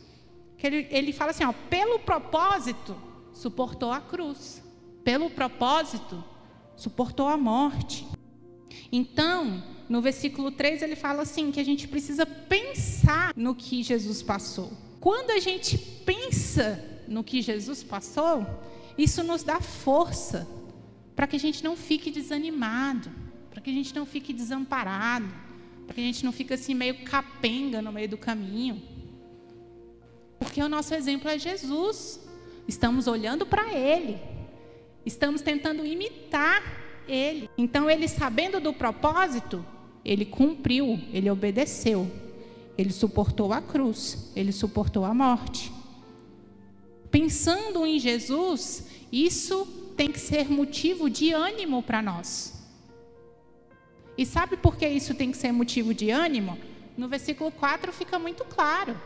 Que 0.58 0.68
ele, 0.68 0.88
ele 0.90 1.14
fala 1.14 1.32
assim: 1.32 1.44
ó, 1.44 1.54
pelo 1.70 2.00
propósito, 2.00 2.96
suportou 3.34 3.92
a 3.92 4.00
cruz. 4.00 4.64
Pelo 5.04 5.30
propósito, 5.30 6.24
suportou 6.76 7.28
a 7.28 7.36
morte. 7.36 8.08
Então, 8.92 9.64
no 9.90 10.02
versículo 10.02 10.52
3, 10.52 10.82
ele 10.82 10.96
fala 10.96 11.24
assim: 11.24 11.52
que 11.52 11.60
a 11.60 11.66
gente 11.66 11.88
precisa 11.88 12.26
pensar 12.26 13.34
no 13.36 13.54
que 13.54 13.84
Jesus 13.84 14.24
passou. 14.24 14.72
Quando 15.02 15.32
a 15.32 15.40
gente 15.40 15.78
pensa 15.78 16.91
no 17.12 17.24
que 17.24 17.42
Jesus 17.42 17.84
passou, 17.84 18.46
isso 18.98 19.24
nos 19.24 19.44
dá 19.44 19.60
força 19.60 20.48
para 21.16 21.28
que 21.28 21.36
a 21.36 21.40
gente 21.40 21.64
não 21.64 21.76
fique 21.76 22.10
desanimado, 22.10 23.12
para 23.50 23.62
que 23.62 23.70
a 23.70 23.74
gente 23.74 23.94
não 23.96 24.06
fique 24.06 24.34
desamparado, 24.34 25.28
para 25.86 25.96
que 25.96 26.02
a 26.02 26.04
gente 26.04 26.24
não 26.24 26.32
fique 26.32 26.54
assim 26.54 26.74
meio 26.74 27.04
capenga 27.04 27.82
no 27.82 27.92
meio 27.92 28.10
do 28.10 28.18
caminho. 28.18 28.82
Porque 30.40 30.64
o 30.64 30.70
nosso 30.70 30.94
exemplo 30.94 31.30
é 31.30 31.38
Jesus. 31.38 32.20
Estamos 32.68 33.08
olhando 33.08 33.46
para 33.46 33.74
Ele, 33.74 34.18
estamos 35.06 35.42
tentando 35.42 35.86
imitar 35.86 36.64
Ele. 37.08 37.50
Então, 37.58 37.90
Ele 37.90 38.08
sabendo 38.08 38.60
do 38.60 38.72
propósito, 38.72 39.66
Ele 40.06 40.26
cumpriu, 40.26 41.00
Ele 41.12 41.30
obedeceu, 41.30 42.10
Ele 42.78 42.92
suportou 42.92 43.52
a 43.52 43.62
cruz, 43.62 44.32
Ele 44.36 44.52
suportou 44.52 45.04
a 45.04 45.14
morte. 45.14 45.72
Pensando 47.12 47.86
em 47.86 48.00
Jesus, 48.00 48.88
isso 49.12 49.66
tem 49.98 50.12
que 50.12 50.20
ser 50.20 50.50
motivo 50.50 51.10
de 51.10 51.34
ânimo 51.34 51.84
para 51.84 52.02
nós. 52.02 52.54
E 54.18 54.26
sabe 54.26 54.56
por 54.56 54.78
que 54.78 54.88
isso 54.88 55.14
tem 55.14 55.32
que 55.32 55.38
ser 55.38 55.52
motivo 55.52 55.94
de 55.94 56.10
ânimo? 56.10 56.58
No 56.98 57.08
versículo 57.08 57.52
4 57.52 57.92
fica 57.92 58.18
muito 58.18 58.46
claro. 58.46 59.00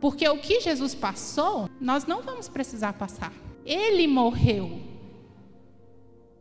Porque 0.00 0.28
o 0.28 0.38
que 0.38 0.60
Jesus 0.60 0.94
passou, 0.94 1.68
nós 1.80 2.06
não 2.06 2.22
vamos 2.22 2.48
precisar 2.48 2.92
passar. 2.94 3.32
Ele 3.64 4.06
morreu. 4.06 4.80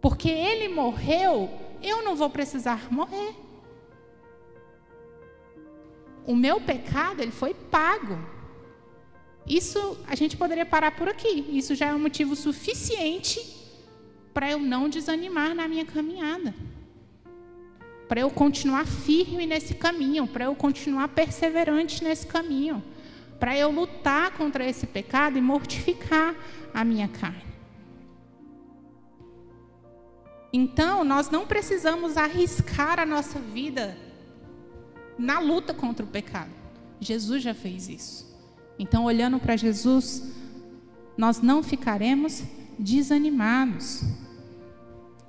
Porque 0.01 0.29
ele 0.29 0.67
morreu, 0.67 1.49
eu 1.81 2.03
não 2.03 2.15
vou 2.15 2.29
precisar 2.29 2.91
morrer. 2.91 3.35
O 6.25 6.35
meu 6.35 6.59
pecado, 6.59 7.21
ele 7.21 7.31
foi 7.31 7.53
pago. 7.53 8.17
Isso 9.47 9.97
a 10.07 10.15
gente 10.15 10.37
poderia 10.37 10.65
parar 10.65 10.91
por 10.95 11.07
aqui. 11.07 11.45
Isso 11.49 11.75
já 11.75 11.87
é 11.87 11.93
um 11.93 11.99
motivo 11.99 12.35
suficiente 12.35 13.39
para 14.33 14.51
eu 14.51 14.59
não 14.59 14.89
desanimar 14.89 15.53
na 15.53 15.67
minha 15.67 15.85
caminhada. 15.85 16.53
Para 18.07 18.21
eu 18.21 18.29
continuar 18.29 18.85
firme 18.85 19.45
nesse 19.45 19.73
caminho, 19.73 20.27
para 20.27 20.45
eu 20.45 20.55
continuar 20.55 21.07
perseverante 21.09 22.03
nesse 22.03 22.25
caminho, 22.27 22.83
para 23.39 23.57
eu 23.57 23.71
lutar 23.71 24.31
contra 24.31 24.65
esse 24.65 24.87
pecado 24.87 25.37
e 25.37 25.41
mortificar 25.41 26.35
a 26.73 26.83
minha 26.83 27.07
carne. 27.07 27.53
Então, 30.51 31.03
nós 31.03 31.29
não 31.29 31.47
precisamos 31.47 32.15
arriscar 32.15 32.99
a 32.99 33.05
nossa 33.05 33.39
vida 33.39 33.97
na 35.17 35.39
luta 35.39 35.73
contra 35.73 36.05
o 36.05 36.07
pecado. 36.09 36.51
Jesus 36.99 37.41
já 37.41 37.55
fez 37.55 37.89
isso. 37.89 38.32
Então, 38.83 39.05
olhando 39.05 39.39
para 39.39 39.55
Jesus, 39.55 40.35
nós 41.17 41.39
não 41.39 41.63
ficaremos 41.63 42.43
desanimados. 42.77 44.03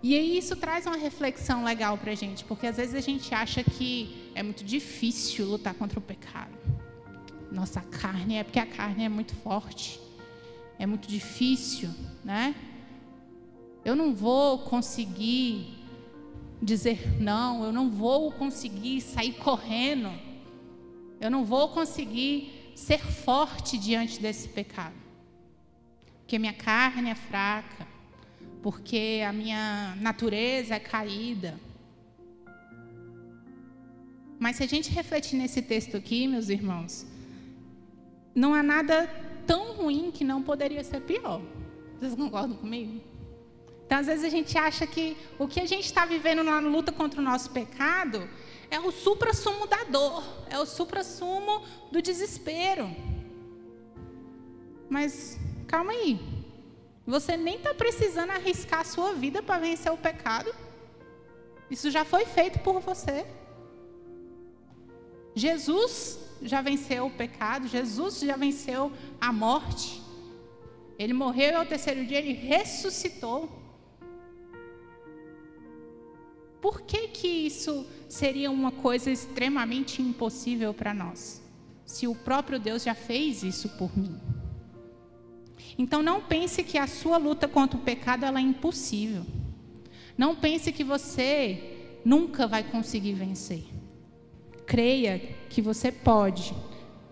E 0.03 0.17
isso 0.37 0.57
traz 0.57 0.87
uma 0.87 0.97
reflexão 0.97 1.63
legal 1.63 1.97
para 1.97 2.11
a 2.11 2.15
gente, 2.17 2.45
porque 2.45 2.67
às 2.67 2.79
vezes 2.79 2.97
a 2.97 3.01
gente 3.01 3.33
acha 3.33 3.63
que 3.63 4.29
é 4.35 4.43
muito 4.43 4.65
difícil 4.65 5.47
lutar 5.47 5.73
contra 5.73 6.01
o 6.01 6.03
pecado. 6.03 6.51
Nossa 7.53 7.81
carne 7.81 8.35
é 8.35 8.43
porque 8.43 8.59
a 8.59 8.67
carne 8.67 9.05
é 9.05 9.09
muito 9.09 9.37
forte, 9.37 10.01
é 10.77 10.85
muito 10.85 11.07
difícil, 11.07 11.91
né? 12.25 12.57
Eu 13.85 13.95
não 13.95 14.13
vou 14.13 14.59
conseguir 14.59 15.79
dizer 16.61 17.23
não, 17.23 17.63
eu 17.63 17.73
não 17.73 17.89
vou 17.89 18.33
conseguir 18.33 19.01
sair 19.01 19.35
correndo, 19.35 20.11
eu 21.21 21.31
não 21.31 21.45
vou 21.45 21.69
conseguir 21.69 22.64
ser 22.75 22.99
forte 22.99 23.79
diante 23.79 24.21
desse 24.21 24.49
pecado. 24.49 24.95
Porque 26.21 26.39
minha 26.39 26.53
carne 26.53 27.11
é 27.11 27.15
fraca, 27.15 27.87
porque 28.63 29.23
a 29.27 29.33
minha 29.33 29.95
natureza 30.01 30.75
é 30.75 30.81
caída. 30.81 31.59
Mas 34.39 34.57
se 34.57 34.63
a 34.63 34.67
gente 34.67 34.91
refletir 34.91 35.37
nesse 35.37 35.63
texto 35.63 35.97
aqui, 35.97 36.27
meus 36.27 36.49
irmãos, 36.49 37.07
não 38.35 38.53
há 38.53 38.63
nada 38.63 39.07
tão 39.47 39.75
ruim 39.75 40.11
que 40.11 40.25
não 40.25 40.43
poderia 40.43 40.83
ser 40.83 41.01
pior. 41.01 41.41
Vocês 41.99 42.15
concordam 42.15 42.57
comigo? 42.57 43.01
Então, 43.87 43.99
às 43.99 44.07
vezes, 44.07 44.25
a 44.25 44.29
gente 44.29 44.57
acha 44.57 44.87
que 44.87 45.17
o 45.39 45.47
que 45.47 45.61
a 45.61 45.67
gente 45.67 45.85
está 45.85 46.05
vivendo 46.07 46.43
na 46.43 46.59
luta 46.59 46.91
contra 46.91 47.21
o 47.21 47.25
nosso 47.25 47.51
pecado 47.51 48.29
é 48.75 48.81
o 48.81 48.91
supra-sumo 48.91 49.69
da 49.69 49.85
dor, 49.85 50.25
é 50.51 50.59
o 50.59 50.67
supra-sumo 50.67 51.63
do 51.93 52.03
desespero. 52.03 52.91
Mas 54.91 55.39
calma 55.69 55.93
aí, 55.93 56.19
você 57.07 57.37
nem 57.37 57.57
está 57.57 57.73
precisando 57.73 58.31
arriscar 58.31 58.81
a 58.81 58.85
sua 58.85 59.13
vida 59.13 59.41
para 59.41 59.61
vencer 59.61 59.93
o 59.93 59.97
pecado. 59.97 60.53
Isso 61.71 61.89
já 61.89 62.05
foi 62.05 62.25
feito 62.25 62.59
por 62.59 62.81
você. 62.81 63.25
Jesus 65.37 66.19
já 66.43 66.61
venceu 66.61 67.07
o 67.07 67.11
pecado, 67.11 67.69
Jesus 67.69 68.19
já 68.19 68.37
venceu 68.37 68.93
a 69.21 69.33
morte. 69.33 70.03
Ele 70.99 71.13
morreu 71.13 71.53
e 71.53 71.55
ao 71.55 71.67
terceiro 71.67 72.05
dia 72.05 72.19
ele 72.19 72.33
ressuscitou. 72.33 73.49
Por 76.65 76.81
que, 76.81 77.09
que 77.09 77.29
isso 77.29 77.87
seria 78.09 78.51
uma 78.51 78.73
coisa 78.73 79.11
extremamente 79.11 80.01
impossível 80.01 80.73
para 80.73 80.95
nós? 80.95 81.43
Se 81.85 82.09
o 82.09 82.15
próprio 82.15 82.59
Deus 82.59 82.85
já 82.85 82.95
fez 82.95 83.43
isso 83.43 83.69
por 83.77 83.95
mim. 83.95 84.19
Então 85.77 86.03
não 86.03 86.23
pense 86.23 86.63
que 86.63 86.79
a 86.79 86.87
sua 86.87 87.19
luta 87.19 87.47
contra 87.47 87.79
o 87.79 87.83
pecado 87.83 88.25
é 88.25 88.41
impossível. 88.41 89.27
Não 90.17 90.35
pense 90.35 90.73
que 90.73 90.83
você 90.83 92.01
nunca 92.03 92.47
vai 92.47 92.65
conseguir 92.65 93.13
vencer. 93.13 93.65
Creia 94.65 95.19
que 95.51 95.61
você 95.61 95.93
pode, 95.93 96.55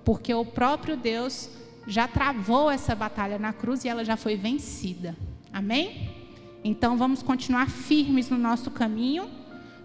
porque 0.02 0.32
o 0.32 0.46
próprio 0.46 0.96
Deus 0.96 1.50
já 1.86 2.08
travou 2.08 2.70
essa 2.70 2.94
batalha 2.94 3.38
na 3.38 3.52
cruz 3.52 3.84
e 3.84 3.88
ela 3.90 4.02
já 4.02 4.16
foi 4.16 4.34
vencida. 4.34 5.14
Amém? 5.52 6.08
Então 6.64 6.96
vamos 6.96 7.22
continuar 7.22 7.68
firmes 7.68 8.30
no 8.30 8.38
nosso 8.38 8.70
caminho 8.70 9.41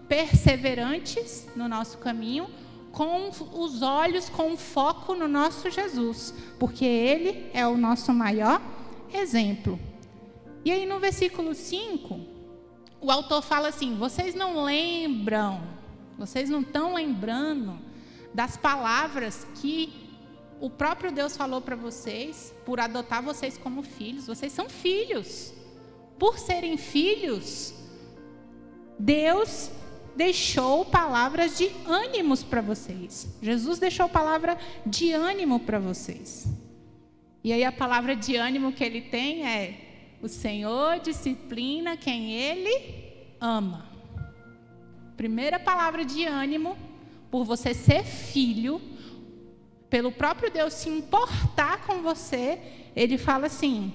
perseverantes 0.08 1.46
no 1.54 1.68
nosso 1.68 1.98
caminho, 1.98 2.48
com 2.90 3.30
os 3.52 3.82
olhos, 3.82 4.28
com 4.28 4.56
foco 4.56 5.14
no 5.14 5.28
nosso 5.28 5.70
Jesus, 5.70 6.34
porque 6.58 6.84
Ele 6.84 7.50
é 7.52 7.66
o 7.66 7.76
nosso 7.76 8.12
maior 8.12 8.60
exemplo. 9.12 9.78
E 10.64 10.72
aí 10.72 10.86
no 10.86 10.98
versículo 10.98 11.54
5, 11.54 12.20
o 13.00 13.10
autor 13.10 13.42
fala 13.42 13.68
assim: 13.68 13.96
vocês 13.96 14.34
não 14.34 14.64
lembram, 14.64 15.62
vocês 16.18 16.50
não 16.50 16.62
estão 16.62 16.94
lembrando 16.94 17.78
das 18.34 18.56
palavras 18.56 19.46
que 19.56 20.08
o 20.60 20.68
próprio 20.68 21.12
Deus 21.12 21.36
falou 21.36 21.60
para 21.60 21.76
vocês, 21.76 22.52
por 22.64 22.80
adotar 22.80 23.22
vocês 23.22 23.56
como 23.56 23.82
filhos. 23.82 24.26
Vocês 24.26 24.52
são 24.52 24.68
filhos. 24.68 25.52
Por 26.18 26.36
serem 26.36 26.76
filhos, 26.76 27.72
Deus 28.98 29.70
deixou 30.18 30.84
palavras 30.84 31.56
de 31.56 31.70
ânimos 31.86 32.42
para 32.42 32.60
vocês. 32.60 33.38
Jesus 33.40 33.78
deixou 33.78 34.08
palavra 34.08 34.58
de 34.84 35.12
ânimo 35.12 35.60
para 35.60 35.78
vocês. 35.78 36.48
E 37.44 37.52
aí 37.52 37.62
a 37.62 37.70
palavra 37.70 38.16
de 38.16 38.34
ânimo 38.34 38.72
que 38.72 38.82
ele 38.82 39.00
tem 39.00 39.46
é: 39.46 40.16
o 40.20 40.26
Senhor 40.26 40.98
disciplina 40.98 41.96
quem 41.96 42.32
ele 42.32 43.06
ama. 43.40 43.86
Primeira 45.16 45.60
palavra 45.60 46.04
de 46.04 46.24
ânimo 46.24 46.76
por 47.30 47.44
você 47.44 47.72
ser 47.72 48.02
filho, 48.02 48.80
pelo 49.88 50.10
próprio 50.10 50.50
Deus 50.50 50.74
se 50.74 50.88
importar 50.88 51.86
com 51.86 52.02
você, 52.02 52.58
ele 52.96 53.16
fala 53.16 53.46
assim: 53.46 53.92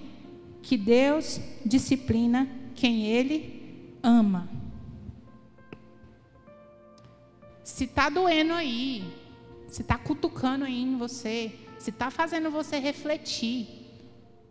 que 0.62 0.78
Deus 0.78 1.42
disciplina 1.66 2.48
quem 2.76 3.08
ele 3.08 4.00
ama. 4.02 4.63
Se 7.74 7.86
está 7.86 8.08
doendo 8.08 8.54
aí, 8.54 9.04
se 9.68 9.82
está 9.82 9.98
cutucando 9.98 10.64
aí 10.64 10.80
em 10.80 10.96
você, 10.96 11.52
se 11.80 11.90
está 11.90 12.12
fazendo 12.12 12.52
você 12.52 12.78
refletir, 12.78 13.68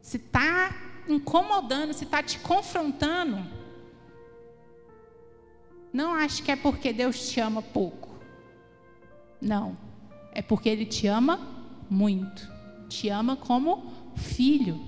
se 0.00 0.16
está 0.16 0.74
incomodando, 1.08 1.92
se 1.92 2.02
está 2.02 2.20
te 2.20 2.40
confrontando, 2.40 3.46
não 5.92 6.12
ache 6.12 6.42
que 6.42 6.50
é 6.50 6.56
porque 6.56 6.92
Deus 6.92 7.30
te 7.30 7.38
ama 7.38 7.62
pouco. 7.62 8.08
Não. 9.40 9.78
É 10.32 10.42
porque 10.42 10.68
Ele 10.68 10.84
te 10.84 11.06
ama 11.06 11.38
muito. 11.88 12.50
Te 12.88 13.08
ama 13.08 13.36
como 13.36 13.92
filho. 14.16 14.80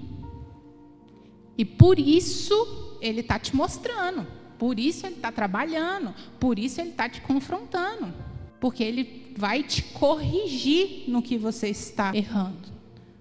E 1.57 1.65
por 1.65 2.01
isso 2.01 2.99
Ele 3.01 3.21
está 3.21 3.39
te 3.39 3.55
mostrando. 3.55 4.27
Por 4.59 4.79
isso 4.79 5.07
Ele 5.07 5.17
está 5.17 5.33
trabalhando. 5.33 6.15
Por 6.39 6.59
isso 6.59 6.81
Ele 6.81 6.91
está 6.91 7.09
te 7.09 7.21
confrontando. 7.21 8.13
Porque 8.61 8.83
Ele 8.83 9.35
vai 9.37 9.63
te 9.63 9.83
corrigir 9.83 11.05
no 11.09 11.23
que 11.23 11.37
você 11.37 11.69
está 11.69 12.15
errando. 12.15 12.73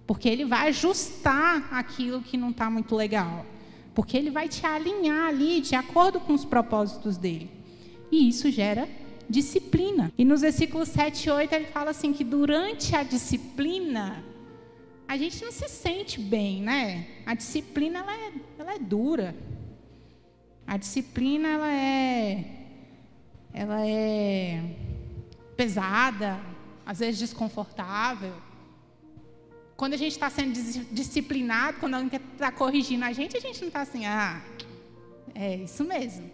Porque 0.06 0.30
Ele 0.30 0.46
vai 0.46 0.70
ajustar 0.70 1.68
aquilo 1.72 2.22
que 2.22 2.38
não 2.38 2.50
está 2.50 2.70
muito 2.70 2.96
legal. 2.96 3.46
Porque 3.94 4.18
Ele 4.18 4.32
vai 4.32 4.48
te 4.48 4.66
alinhar 4.66 5.28
ali 5.28 5.62
de 5.62 5.76
acordo 5.76 6.20
com 6.20 6.34
os 6.34 6.46
propósitos 6.46 7.18
dele. 7.18 7.50
E 8.12 8.28
isso 8.28 8.52
gera 8.52 8.88
disciplina. 9.30 10.12
E 10.18 10.24
nos 10.24 10.42
versículos 10.42 10.90
7 10.90 11.28
e 11.28 11.32
8 11.32 11.54
ele 11.54 11.66
fala 11.66 11.92
assim 11.92 12.14
que 12.14 12.24
durante 12.24 12.96
a 12.96 13.04
disciplina 13.04 14.24
a 15.08 15.18
gente 15.18 15.44
não 15.44 15.52
se 15.52 15.68
sente 15.68 16.20
bem, 16.20 16.62
né? 16.62 17.08
A 17.26 17.34
disciplina 17.34 18.00
ela 18.00 18.14
é, 18.14 18.32
ela 18.60 18.74
é 18.76 18.80
dura. 18.80 19.36
A 20.66 20.78
disciplina 20.78 21.48
ela 21.48 21.74
é 21.74 22.60
ela 23.54 23.86
é 23.86 24.64
pesada, 25.56 26.40
às 26.86 27.00
vezes 27.00 27.20
desconfortável. 27.20 28.34
Quando 29.78 29.94
a 29.94 29.98
gente 29.98 30.14
está 30.14 30.30
sendo 30.30 30.54
disciplinado, 30.92 31.78
quando 31.80 31.96
alguém 31.96 32.20
está 32.34 32.52
corrigindo 32.52 33.06
a 33.06 33.12
gente, 33.12 33.38
a 33.38 33.40
gente 33.40 33.62
não 33.62 33.68
está 33.68 33.82
assim, 33.82 34.06
ah, 34.06 34.42
é 35.36 35.58
isso 35.58 35.84
mesmo. 35.84 36.30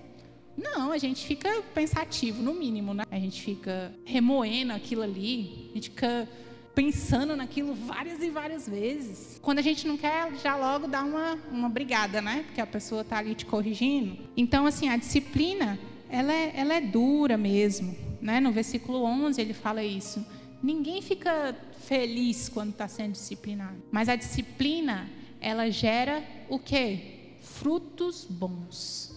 Não, 0.57 0.91
a 0.91 0.97
gente 0.97 1.25
fica 1.25 1.61
pensativo, 1.73 2.41
no 2.41 2.53
mínimo, 2.53 2.93
né? 2.93 3.03
A 3.09 3.19
gente 3.19 3.41
fica 3.41 3.93
remoendo 4.05 4.73
aquilo 4.73 5.01
ali, 5.01 5.69
a 5.71 5.75
gente 5.75 5.89
fica 5.89 6.27
pensando 6.75 7.35
naquilo 7.35 7.73
várias 7.73 8.21
e 8.21 8.29
várias 8.29 8.67
vezes. 8.67 9.39
Quando 9.41 9.59
a 9.59 9.61
gente 9.61 9.87
não 9.87 9.97
quer, 9.97 10.33
já 10.35 10.55
logo 10.55 10.87
dá 10.87 11.03
uma, 11.03 11.37
uma 11.51 11.69
brigada, 11.69 12.21
né? 12.21 12.43
Porque 12.45 12.61
a 12.61 12.67
pessoa 12.67 13.01
está 13.01 13.17
ali 13.17 13.35
te 13.35 13.45
corrigindo. 13.45 14.17
Então, 14.35 14.65
assim, 14.65 14.89
a 14.89 14.97
disciplina, 14.97 15.79
ela 16.09 16.31
é, 16.31 16.53
ela 16.55 16.73
é 16.73 16.81
dura 16.81 17.37
mesmo. 17.37 17.95
Né? 18.21 18.39
No 18.39 18.51
versículo 18.51 19.03
11 19.03 19.39
ele 19.41 19.53
fala 19.53 19.83
isso. 19.83 20.25
Ninguém 20.61 21.01
fica 21.01 21.55
feliz 21.85 22.49
quando 22.49 22.71
está 22.71 22.87
sendo 22.87 23.13
disciplinado. 23.13 23.81
Mas 23.91 24.09
a 24.09 24.15
disciplina, 24.15 25.09
ela 25.39 25.69
gera 25.69 26.23
o 26.49 26.59
quê? 26.59 27.37
Frutos 27.41 28.25
bons. 28.29 29.15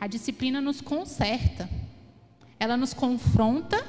A 0.00 0.06
disciplina 0.06 0.60
nos 0.60 0.80
conserta, 0.80 1.68
ela 2.58 2.76
nos 2.76 2.92
confronta, 2.92 3.84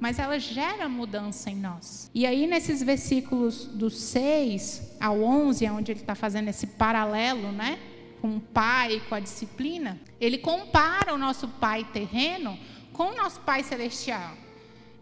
mas 0.00 0.18
ela 0.18 0.38
gera 0.38 0.88
mudança 0.88 1.50
em 1.50 1.56
nós. 1.56 2.10
E 2.14 2.26
aí, 2.26 2.46
nesses 2.46 2.82
versículos 2.82 3.66
do 3.66 3.88
6 3.90 4.96
ao 5.00 5.20
11, 5.22 5.68
onde 5.70 5.92
ele 5.92 6.00
está 6.00 6.14
fazendo 6.14 6.48
esse 6.48 6.66
paralelo, 6.66 7.52
né? 7.52 7.78
Com 8.20 8.36
o 8.36 8.40
pai, 8.40 9.02
com 9.08 9.14
a 9.14 9.20
disciplina, 9.20 10.00
ele 10.20 10.38
compara 10.38 11.14
o 11.14 11.18
nosso 11.18 11.46
pai 11.46 11.84
terreno 11.92 12.58
com 12.94 13.08
o 13.08 13.16
nosso 13.16 13.40
pai 13.40 13.62
celestial. 13.62 14.34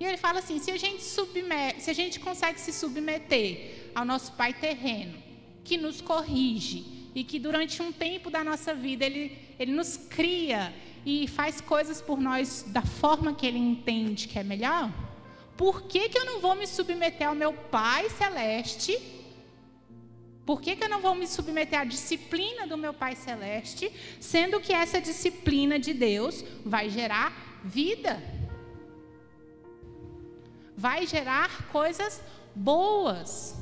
E 0.00 0.04
ele 0.04 0.16
fala 0.16 0.40
assim: 0.40 0.58
se 0.58 0.70
a 0.72 0.76
gente, 0.76 1.04
submete, 1.04 1.82
se 1.82 1.90
a 1.90 1.94
gente 1.94 2.18
consegue 2.18 2.58
se 2.58 2.72
submeter 2.72 3.90
ao 3.94 4.04
nosso 4.04 4.32
pai 4.32 4.52
terreno, 4.52 5.14
que 5.62 5.76
nos 5.76 6.00
corrige, 6.00 6.84
e 7.14 7.22
que 7.22 7.38
durante 7.38 7.80
um 7.80 7.92
tempo 7.92 8.30
da 8.30 8.42
nossa 8.42 8.74
vida 8.74 9.04
ele, 9.04 9.38
ele 9.58 9.72
nos 9.72 9.96
cria 9.96 10.74
e 11.04 11.26
faz 11.26 11.60
coisas 11.60 12.00
por 12.00 12.20
nós 12.20 12.64
da 12.68 12.82
forma 12.82 13.34
que 13.34 13.46
ele 13.46 13.58
entende 13.58 14.28
que 14.28 14.38
é 14.38 14.44
melhor, 14.44 14.90
por 15.56 15.82
que, 15.82 16.08
que 16.08 16.18
eu 16.18 16.24
não 16.24 16.40
vou 16.40 16.54
me 16.54 16.66
submeter 16.66 17.28
ao 17.28 17.34
meu 17.34 17.52
Pai 17.52 18.08
Celeste? 18.10 18.98
Por 20.44 20.60
que, 20.60 20.74
que 20.74 20.84
eu 20.84 20.88
não 20.88 21.00
vou 21.00 21.14
me 21.14 21.26
submeter 21.26 21.78
à 21.78 21.84
disciplina 21.84 22.66
do 22.66 22.76
meu 22.76 22.92
Pai 22.92 23.14
Celeste, 23.14 23.92
sendo 24.18 24.60
que 24.60 24.72
essa 24.72 25.00
disciplina 25.00 25.78
de 25.78 25.94
Deus 25.94 26.44
vai 26.64 26.90
gerar 26.90 27.60
vida? 27.62 28.20
Vai 30.76 31.06
gerar 31.06 31.68
coisas 31.68 32.20
boas. 32.54 33.56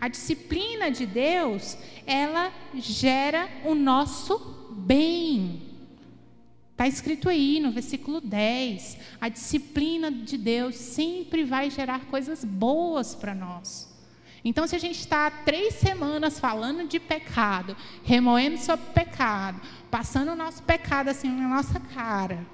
A 0.00 0.06
disciplina 0.06 0.90
de 0.90 1.04
Deus, 1.04 1.76
ela 2.06 2.52
gera 2.74 3.48
o 3.64 3.74
nosso 3.74 4.38
bem. 4.70 5.73
Está 6.74 6.88
escrito 6.88 7.28
aí 7.28 7.60
no 7.60 7.70
versículo 7.70 8.20
10. 8.20 8.98
A 9.20 9.28
disciplina 9.28 10.10
de 10.10 10.36
Deus 10.36 10.74
sempre 10.74 11.44
vai 11.44 11.70
gerar 11.70 12.06
coisas 12.06 12.44
boas 12.44 13.14
para 13.14 13.32
nós. 13.32 13.88
Então, 14.44 14.66
se 14.66 14.74
a 14.74 14.78
gente 14.80 14.98
está 14.98 15.30
três 15.30 15.74
semanas 15.74 16.40
falando 16.40 16.88
de 16.88 16.98
pecado, 16.98 17.76
remoendo 18.02 18.58
sobre 18.58 18.86
pecado, 18.86 19.60
passando 19.88 20.32
o 20.32 20.36
nosso 20.36 20.64
pecado 20.64 21.10
assim 21.10 21.28
na 21.28 21.48
nossa 21.48 21.78
cara, 21.78 22.44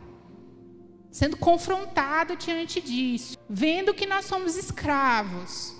sendo 1.10 1.38
confrontado 1.38 2.36
diante 2.36 2.78
disso, 2.78 3.38
vendo 3.48 3.94
que 3.94 4.04
nós 4.04 4.26
somos 4.26 4.54
escravos, 4.54 5.74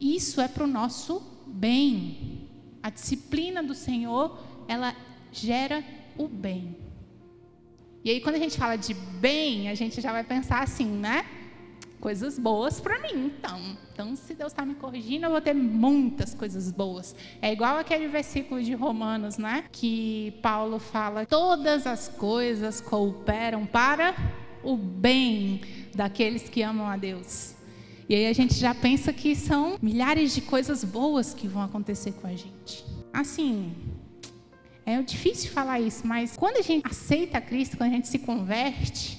isso 0.00 0.40
é 0.40 0.48
para 0.48 0.64
o 0.64 0.66
nosso 0.66 1.22
bem. 1.46 2.50
A 2.82 2.90
disciplina 2.90 3.62
do 3.62 3.76
Senhor, 3.76 4.40
ela 4.66 4.92
gera 5.30 5.84
o 6.18 6.26
bem. 6.26 6.87
E 8.08 8.10
aí, 8.10 8.20
quando 8.22 8.36
a 8.36 8.38
gente 8.38 8.56
fala 8.56 8.74
de 8.76 8.94
bem, 8.94 9.68
a 9.68 9.74
gente 9.74 10.00
já 10.00 10.12
vai 10.12 10.24
pensar 10.24 10.62
assim, 10.62 10.86
né? 10.86 11.26
Coisas 12.00 12.38
boas 12.38 12.80
para 12.80 12.98
mim, 13.00 13.26
então. 13.26 13.60
Então, 13.92 14.16
se 14.16 14.34
Deus 14.34 14.50
está 14.50 14.64
me 14.64 14.74
corrigindo, 14.76 15.26
eu 15.26 15.30
vou 15.30 15.42
ter 15.42 15.52
muitas 15.52 16.32
coisas 16.32 16.72
boas. 16.72 17.14
É 17.42 17.52
igual 17.52 17.76
aquele 17.76 18.08
versículo 18.08 18.62
de 18.62 18.72
Romanos, 18.72 19.36
né? 19.36 19.64
Que 19.70 20.32
Paulo 20.40 20.78
fala: 20.78 21.26
todas 21.26 21.86
as 21.86 22.08
coisas 22.08 22.80
cooperam 22.80 23.66
para 23.66 24.14
o 24.62 24.74
bem 24.74 25.60
daqueles 25.94 26.48
que 26.48 26.62
amam 26.62 26.86
a 26.86 26.96
Deus. 26.96 27.56
E 28.08 28.14
aí 28.14 28.26
a 28.26 28.32
gente 28.32 28.54
já 28.54 28.74
pensa 28.74 29.12
que 29.12 29.36
são 29.36 29.76
milhares 29.82 30.34
de 30.34 30.40
coisas 30.40 30.82
boas 30.82 31.34
que 31.34 31.46
vão 31.46 31.60
acontecer 31.60 32.12
com 32.12 32.26
a 32.26 32.34
gente. 32.34 32.86
Assim, 33.12 33.74
é 34.92 35.02
difícil 35.02 35.50
falar 35.50 35.80
isso, 35.80 36.06
mas 36.06 36.36
quando 36.36 36.56
a 36.56 36.62
gente 36.62 36.86
aceita 36.86 37.40
Cristo, 37.40 37.76
quando 37.76 37.90
a 37.90 37.94
gente 37.94 38.08
se 38.08 38.18
converte, 38.18 39.18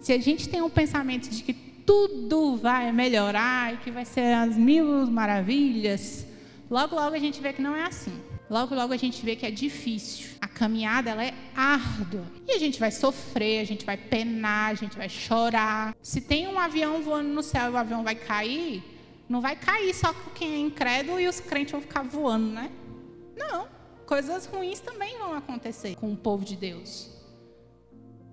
se 0.00 0.12
a 0.12 0.18
gente 0.18 0.48
tem 0.48 0.62
um 0.62 0.70
pensamento 0.70 1.28
de 1.28 1.42
que 1.42 1.52
tudo 1.52 2.56
vai 2.56 2.92
melhorar 2.92 3.74
e 3.74 3.76
que 3.78 3.90
vai 3.90 4.04
ser 4.04 4.34
as 4.34 4.56
mil 4.56 5.06
maravilhas, 5.06 6.26
logo 6.70 6.94
logo 6.94 7.14
a 7.14 7.18
gente 7.18 7.40
vê 7.40 7.52
que 7.52 7.62
não 7.62 7.74
é 7.74 7.84
assim. 7.84 8.12
Logo 8.48 8.74
logo 8.74 8.92
a 8.92 8.96
gente 8.96 9.24
vê 9.24 9.36
que 9.36 9.46
é 9.46 9.50
difícil 9.50 10.40
caminhada 10.60 11.08
ela 11.08 11.24
é 11.24 11.32
árdua. 11.56 12.22
E 12.46 12.52
a 12.52 12.58
gente 12.58 12.78
vai 12.78 12.90
sofrer, 12.90 13.60
a 13.60 13.64
gente 13.64 13.86
vai 13.86 13.96
penar, 13.96 14.70
a 14.70 14.74
gente 14.74 14.94
vai 14.94 15.08
chorar. 15.08 15.96
Se 16.02 16.20
tem 16.20 16.46
um 16.46 16.58
avião 16.58 17.00
voando 17.00 17.30
no 17.30 17.42
céu 17.42 17.70
e 17.70 17.70
o 17.70 17.76
avião 17.78 18.04
vai 18.04 18.14
cair, 18.14 18.82
não 19.26 19.40
vai 19.40 19.56
cair 19.56 19.94
só 19.94 20.14
quem 20.34 20.52
é 20.52 20.58
incrédulo 20.58 21.18
e 21.18 21.26
os 21.26 21.40
crentes 21.40 21.72
vão 21.72 21.80
ficar 21.80 22.02
voando, 22.02 22.48
né? 22.48 22.70
Não. 23.34 23.66
Coisas 24.10 24.44
ruins 24.44 24.80
também 24.80 25.16
vão 25.18 25.34
acontecer 25.34 25.94
com 25.94 26.12
o 26.12 26.16
povo 26.16 26.44
de 26.44 26.56
Deus. 26.56 27.08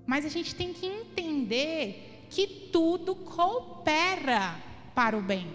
Mas 0.08 0.26
a 0.26 0.28
gente 0.28 0.56
tem 0.56 0.74
que 0.74 0.88
entender 0.88 2.26
que 2.32 2.48
tudo 2.74 3.14
coopera 3.14 4.56
para 4.96 5.16
o 5.16 5.22
bem. 5.22 5.46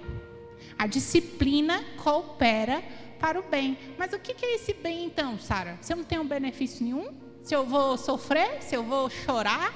A 0.79 0.87
disciplina 0.87 1.85
coopera 2.05 2.85
para 3.19 3.41
o 3.41 3.43
bem. 3.43 3.77
Mas 3.99 4.13
o 4.13 4.19
que 4.21 4.47
é 4.47 4.55
esse 4.55 4.73
bem 4.73 5.07
então, 5.07 5.41
Sara? 5.41 5.77
Se 5.81 5.93
eu 5.93 5.97
não 5.97 6.05
tenho 6.05 6.23
benefício 6.23 6.85
nenhum? 6.85 7.13
Se 7.43 7.53
eu 7.53 7.67
vou 7.67 7.99
sofrer? 7.99 8.63
Se 8.63 8.77
eu 8.77 8.85
vou 8.85 9.11
chorar? 9.11 9.75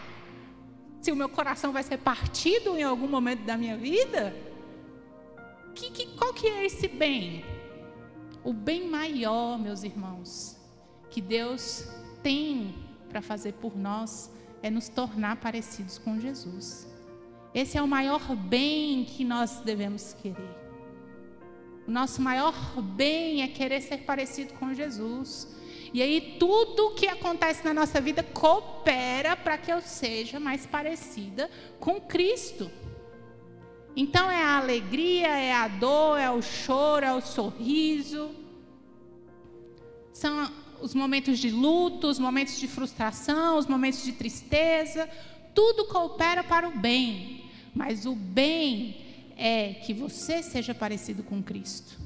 Se 1.03 1.11
o 1.11 1.17
meu 1.17 1.29
coração 1.29 1.73
vai 1.73 1.83
ser 1.83 1.99
partido 1.99 2.79
em 2.79 2.85
algum 2.85 3.09
momento 3.09 3.43
da 3.43 3.57
minha 3.57 3.77
vida? 3.77 4.33
Que, 5.75 5.91
que, 5.91 6.07
qual 6.17 6.33
que 6.33 6.47
é 6.47 6.67
esse 6.67 6.87
bem? 6.87 7.56
O 8.47 8.53
bem 8.53 8.89
maior, 8.89 9.59
meus 9.59 9.83
irmãos, 9.83 10.57
que 11.11 11.21
Deus 11.21 11.89
tem 12.23 12.73
para 13.09 13.21
fazer 13.21 13.55
por 13.55 13.77
nós 13.77 14.31
é 14.63 14.71
nos 14.71 14.89
tornar 14.89 15.41
parecidos 15.41 15.99
com 15.99 16.21
Jesus. 16.21 16.87
Esse 17.53 17.77
é 17.77 17.83
o 17.83 17.89
maior 17.89 18.37
bem 18.37 19.05
que 19.05 19.25
nós 19.25 19.59
devemos 19.65 20.15
querer. 20.23 20.57
O 21.89 21.91
nosso 21.91 22.23
maior 22.23 22.55
bem 22.81 23.43
é 23.43 23.49
querer 23.49 23.81
ser 23.81 24.05
parecido 24.05 24.55
com 24.55 24.73
Jesus. 24.73 25.53
E 25.93 26.01
aí 26.01 26.37
tudo 26.39 26.87
o 26.87 26.95
que 26.95 27.09
acontece 27.09 27.65
na 27.65 27.75
nossa 27.75 28.01
vida 28.01 28.23
coopera 28.23 29.35
para 29.35 29.59
que 29.59 29.73
eu 29.73 29.81
seja 29.81 30.39
mais 30.39 30.65
parecida 30.65 31.51
com 31.81 32.01
Cristo. 32.01 32.71
Então 33.97 34.31
é 34.31 34.43
a 34.43 34.59
alegria, 34.59 35.29
é 35.29 35.55
a 35.55 35.69
dor, 35.69 36.19
é 36.19 36.31
o 36.31 36.43
choro, 36.43 37.07
é 37.07 37.15
o 37.15 37.23
sorriso. 37.23 38.31
São 40.13 40.53
os 40.83 40.95
momentos 40.95 41.39
de 41.39 41.51
luto, 41.51 42.07
os 42.07 42.19
momentos 42.19 42.61
de 42.61 42.69
frustração, 42.69 43.57
os 43.57 43.67
momentos 43.67 44.05
de 44.05 44.13
tristeza. 44.13 45.09
Tudo 45.55 45.87
coopera 45.87 46.45
para 46.45 46.69
o 46.69 46.79
bem. 46.79 47.47
Mas 47.75 48.05
o 48.05 48.15
bem 48.15 48.99
é 49.37 49.73
que 49.73 49.95
você 49.95 50.43
seja 50.43 50.75
parecido 50.75 51.23
com 51.23 51.43
Cristo. 51.43 51.99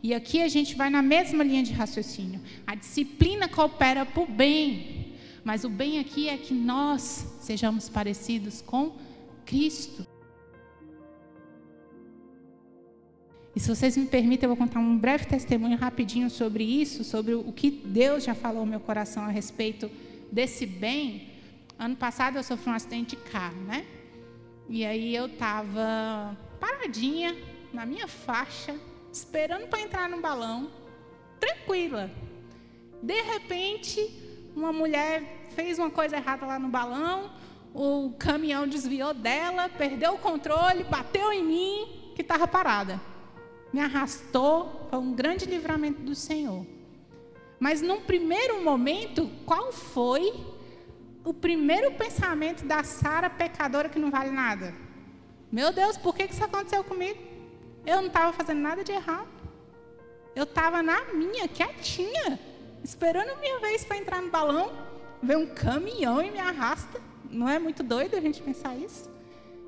E 0.00 0.14
aqui 0.14 0.40
a 0.42 0.48
gente 0.48 0.76
vai 0.76 0.90
na 0.90 1.02
mesma 1.02 1.42
linha 1.42 1.62
de 1.64 1.72
raciocínio. 1.72 2.40
A 2.66 2.76
disciplina 2.76 3.48
coopera 3.48 4.06
para 4.06 4.22
o 4.22 4.26
bem, 4.26 5.14
mas 5.44 5.64
o 5.64 5.68
bem 5.68 5.98
aqui 5.98 6.28
é 6.28 6.36
que 6.36 6.54
nós 6.54 7.26
sejamos 7.40 7.88
parecidos 7.88 8.62
com 8.62 8.96
Cristo. 9.44 10.11
E 13.54 13.60
se 13.60 13.68
vocês 13.68 13.96
me 13.98 14.06
permitem, 14.06 14.48
eu 14.48 14.56
vou 14.56 14.56
contar 14.56 14.80
um 14.80 14.96
breve 14.96 15.26
testemunho 15.26 15.76
rapidinho 15.76 16.30
sobre 16.30 16.64
isso, 16.64 17.04
sobre 17.04 17.34
o 17.34 17.52
que 17.52 17.70
Deus 17.70 18.24
já 18.24 18.34
falou 18.34 18.64
no 18.64 18.70
meu 18.70 18.80
coração 18.80 19.24
a 19.24 19.28
respeito 19.28 19.90
desse 20.30 20.64
bem. 20.64 21.28
Ano 21.78 21.94
passado 21.94 22.38
eu 22.38 22.42
sofri 22.42 22.70
um 22.70 22.74
acidente 22.74 23.14
de 23.14 23.22
carro, 23.22 23.60
né? 23.62 23.84
E 24.70 24.86
aí 24.86 25.14
eu 25.14 25.26
estava 25.26 26.34
paradinha 26.58 27.36
na 27.74 27.84
minha 27.84 28.08
faixa, 28.08 28.74
esperando 29.12 29.66
para 29.68 29.82
entrar 29.82 30.08
no 30.08 30.20
balão, 30.20 30.70
tranquila. 31.38 32.10
De 33.02 33.20
repente, 33.20 34.00
uma 34.56 34.72
mulher 34.72 35.48
fez 35.54 35.78
uma 35.78 35.90
coisa 35.90 36.16
errada 36.16 36.46
lá 36.46 36.58
no 36.58 36.68
balão, 36.68 37.30
o 37.74 38.14
caminhão 38.18 38.66
desviou 38.66 39.12
dela, 39.12 39.68
perdeu 39.68 40.14
o 40.14 40.18
controle, 40.18 40.84
bateu 40.84 41.30
em 41.32 41.44
mim, 41.44 42.12
que 42.14 42.22
estava 42.22 42.48
parada. 42.48 43.11
Me 43.72 43.80
arrastou, 43.80 44.86
foi 44.90 44.98
um 44.98 45.14
grande 45.14 45.46
livramento 45.46 46.02
do 46.02 46.14
Senhor. 46.14 46.66
Mas 47.58 47.80
num 47.80 48.00
primeiro 48.00 48.62
momento, 48.62 49.30
qual 49.46 49.72
foi 49.72 50.32
o 51.24 51.32
primeiro 51.32 51.92
pensamento 51.92 52.66
da 52.66 52.82
Sara 52.82 53.30
pecadora 53.30 53.88
que 53.88 53.98
não 53.98 54.10
vale 54.10 54.30
nada? 54.30 54.74
Meu 55.50 55.72
Deus, 55.72 55.96
por 55.96 56.14
que 56.14 56.24
isso 56.24 56.44
aconteceu 56.44 56.82
comigo? 56.82 57.20
Eu 57.86 57.96
não 57.96 58.08
estava 58.08 58.32
fazendo 58.32 58.60
nada 58.60 58.82
de 58.82 58.92
errado. 58.92 59.28
Eu 60.34 60.44
estava 60.44 60.82
na 60.82 61.12
minha, 61.12 61.46
quietinha, 61.46 62.38
esperando 62.82 63.38
minha 63.38 63.58
vez 63.60 63.84
para 63.84 63.98
entrar 63.98 64.20
no 64.20 64.30
balão. 64.30 64.72
Vem 65.22 65.36
um 65.36 65.46
caminhão 65.46 66.22
e 66.22 66.30
me 66.30 66.38
arrasta. 66.38 67.00
Não 67.30 67.48
é 67.48 67.58
muito 67.58 67.82
doido 67.82 68.16
a 68.16 68.20
gente 68.20 68.42
pensar 68.42 68.76
isso? 68.76 69.10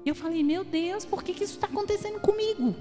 E 0.04 0.08
eu 0.08 0.14
falei, 0.14 0.42
meu 0.42 0.64
Deus, 0.64 1.04
por 1.04 1.22
que, 1.22 1.32
que 1.32 1.44
isso 1.44 1.54
está 1.54 1.66
acontecendo 1.66 2.20
comigo? 2.20 2.74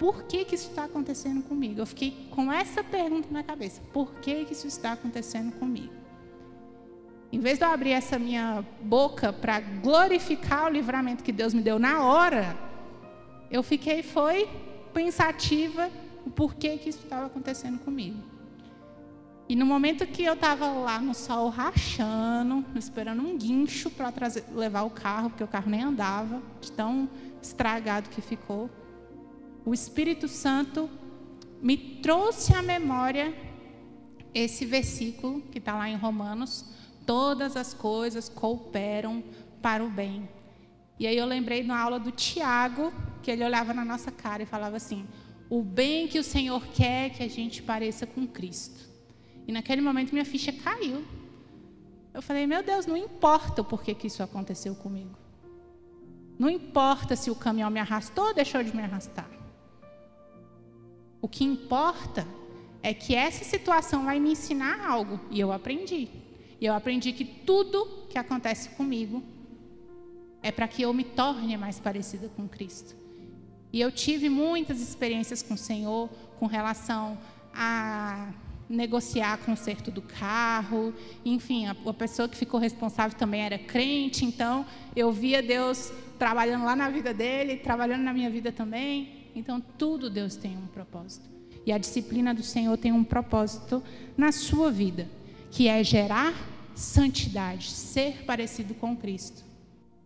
Por 0.00 0.22
que, 0.22 0.46
que 0.46 0.54
isso 0.54 0.70
está 0.70 0.84
acontecendo 0.84 1.42
comigo? 1.42 1.78
Eu 1.78 1.84
fiquei 1.84 2.26
com 2.30 2.50
essa 2.50 2.82
pergunta 2.82 3.28
na 3.30 3.42
cabeça. 3.42 3.82
Por 3.92 4.14
que, 4.14 4.46
que 4.46 4.54
isso 4.54 4.66
está 4.66 4.92
acontecendo 4.92 5.52
comigo? 5.52 5.92
Em 7.30 7.38
vez 7.38 7.58
de 7.58 7.66
eu 7.66 7.70
abrir 7.70 7.90
essa 7.90 8.18
minha 8.18 8.64
boca 8.80 9.30
para 9.30 9.60
glorificar 9.60 10.64
o 10.64 10.70
livramento 10.70 11.22
que 11.22 11.30
Deus 11.30 11.52
me 11.52 11.60
deu 11.60 11.78
na 11.78 12.02
hora, 12.02 12.56
eu 13.50 13.62
fiquei, 13.62 14.02
foi 14.02 14.48
pensativa 14.94 15.90
o 16.24 16.30
porquê 16.30 16.78
que 16.78 16.88
isso 16.88 17.00
estava 17.04 17.26
acontecendo 17.26 17.78
comigo. 17.80 18.16
E 19.50 19.54
no 19.54 19.66
momento 19.66 20.06
que 20.06 20.24
eu 20.24 20.32
estava 20.32 20.66
lá 20.66 20.98
no 20.98 21.12
sol 21.12 21.50
rachando, 21.50 22.64
esperando 22.74 23.20
um 23.20 23.36
guincho 23.36 23.90
para 23.90 24.10
levar 24.54 24.80
o 24.80 24.90
carro, 24.90 25.28
porque 25.28 25.44
o 25.44 25.48
carro 25.48 25.68
nem 25.68 25.82
andava, 25.82 26.40
de 26.58 26.72
tão 26.72 27.06
estragado 27.42 28.08
que 28.08 28.22
ficou, 28.22 28.70
o 29.64 29.74
Espírito 29.74 30.28
Santo 30.28 30.88
me 31.60 31.76
trouxe 31.76 32.54
à 32.54 32.62
memória 32.62 33.34
esse 34.32 34.64
versículo 34.64 35.42
que 35.52 35.58
está 35.58 35.76
lá 35.76 35.88
em 35.88 35.96
Romanos: 35.96 36.64
todas 37.06 37.56
as 37.56 37.74
coisas 37.74 38.28
cooperam 38.28 39.22
para 39.60 39.84
o 39.84 39.90
bem. 39.90 40.28
E 40.98 41.06
aí 41.06 41.16
eu 41.16 41.26
lembrei 41.26 41.62
na 41.62 41.78
aula 41.78 41.98
do 41.98 42.10
Tiago, 42.10 42.92
que 43.22 43.30
ele 43.30 43.44
olhava 43.44 43.72
na 43.72 43.84
nossa 43.84 44.10
cara 44.10 44.42
e 44.42 44.46
falava 44.46 44.76
assim: 44.76 45.06
o 45.48 45.62
bem 45.62 46.06
que 46.06 46.18
o 46.18 46.24
Senhor 46.24 46.66
quer 46.68 47.10
que 47.10 47.22
a 47.22 47.28
gente 47.28 47.62
pareça 47.62 48.06
com 48.06 48.26
Cristo. 48.26 48.88
E 49.46 49.52
naquele 49.52 49.80
momento 49.80 50.12
minha 50.12 50.24
ficha 50.24 50.52
caiu. 50.52 51.04
Eu 52.14 52.22
falei: 52.22 52.46
meu 52.46 52.62
Deus, 52.62 52.86
não 52.86 52.96
importa 52.96 53.62
o 53.62 53.64
porquê 53.64 53.94
que 53.94 54.06
isso 54.06 54.22
aconteceu 54.22 54.74
comigo. 54.74 55.18
Não 56.38 56.48
importa 56.48 57.16
se 57.16 57.30
o 57.30 57.34
caminhão 57.34 57.70
me 57.70 57.80
arrastou 57.80 58.28
ou 58.28 58.34
deixou 58.34 58.62
de 58.62 58.74
me 58.74 58.82
arrastar. 58.82 59.39
O 61.20 61.28
que 61.28 61.44
importa 61.44 62.26
é 62.82 62.94
que 62.94 63.14
essa 63.14 63.44
situação 63.44 64.04
vai 64.04 64.18
me 64.18 64.32
ensinar 64.32 64.86
algo. 64.86 65.20
E 65.30 65.38
eu 65.38 65.52
aprendi. 65.52 66.08
E 66.60 66.66
eu 66.66 66.74
aprendi 66.74 67.12
que 67.12 67.24
tudo 67.24 68.06
que 68.08 68.18
acontece 68.18 68.70
comigo 68.70 69.22
é 70.42 70.50
para 70.50 70.66
que 70.66 70.82
eu 70.82 70.92
me 70.92 71.04
torne 71.04 71.56
mais 71.56 71.78
parecida 71.78 72.28
com 72.28 72.48
Cristo. 72.48 72.96
E 73.72 73.80
eu 73.80 73.92
tive 73.92 74.28
muitas 74.28 74.80
experiências 74.80 75.42
com 75.42 75.54
o 75.54 75.58
Senhor 75.58 76.08
com 76.38 76.46
relação 76.46 77.18
a 77.54 78.32
negociar 78.68 79.38
conserto 79.38 79.90
do 79.90 80.00
carro, 80.00 80.94
enfim, 81.24 81.66
a, 81.66 81.72
a, 81.72 81.92
pessoa 81.92 82.28
que 82.28 82.36
ficou 82.36 82.58
responsável 82.60 83.18
também 83.18 83.42
era 83.42 83.58
crente, 83.58 84.24
então 84.24 84.64
eu 84.94 85.10
via 85.10 85.42
Deus 85.42 85.92
trabalhando 86.18 86.64
lá 86.64 86.76
na 86.76 86.88
vida 86.88 87.12
dele, 87.12 87.56
trabalhando 87.56 88.02
na 88.02 88.12
minha 88.12 88.30
vida 88.30 88.52
também. 88.52 89.19
Então 89.34 89.60
tudo 89.60 90.10
Deus 90.10 90.36
tem 90.36 90.56
um 90.56 90.66
propósito. 90.66 91.28
E 91.64 91.72
a 91.72 91.78
disciplina 91.78 92.34
do 92.34 92.42
Senhor 92.42 92.76
tem 92.76 92.92
um 92.92 93.04
propósito 93.04 93.82
na 94.16 94.32
sua 94.32 94.70
vida, 94.70 95.08
que 95.50 95.68
é 95.68 95.82
gerar 95.84 96.34
santidade, 96.74 97.70
ser 97.70 98.24
parecido 98.24 98.74
com 98.74 98.96
Cristo 98.96 99.50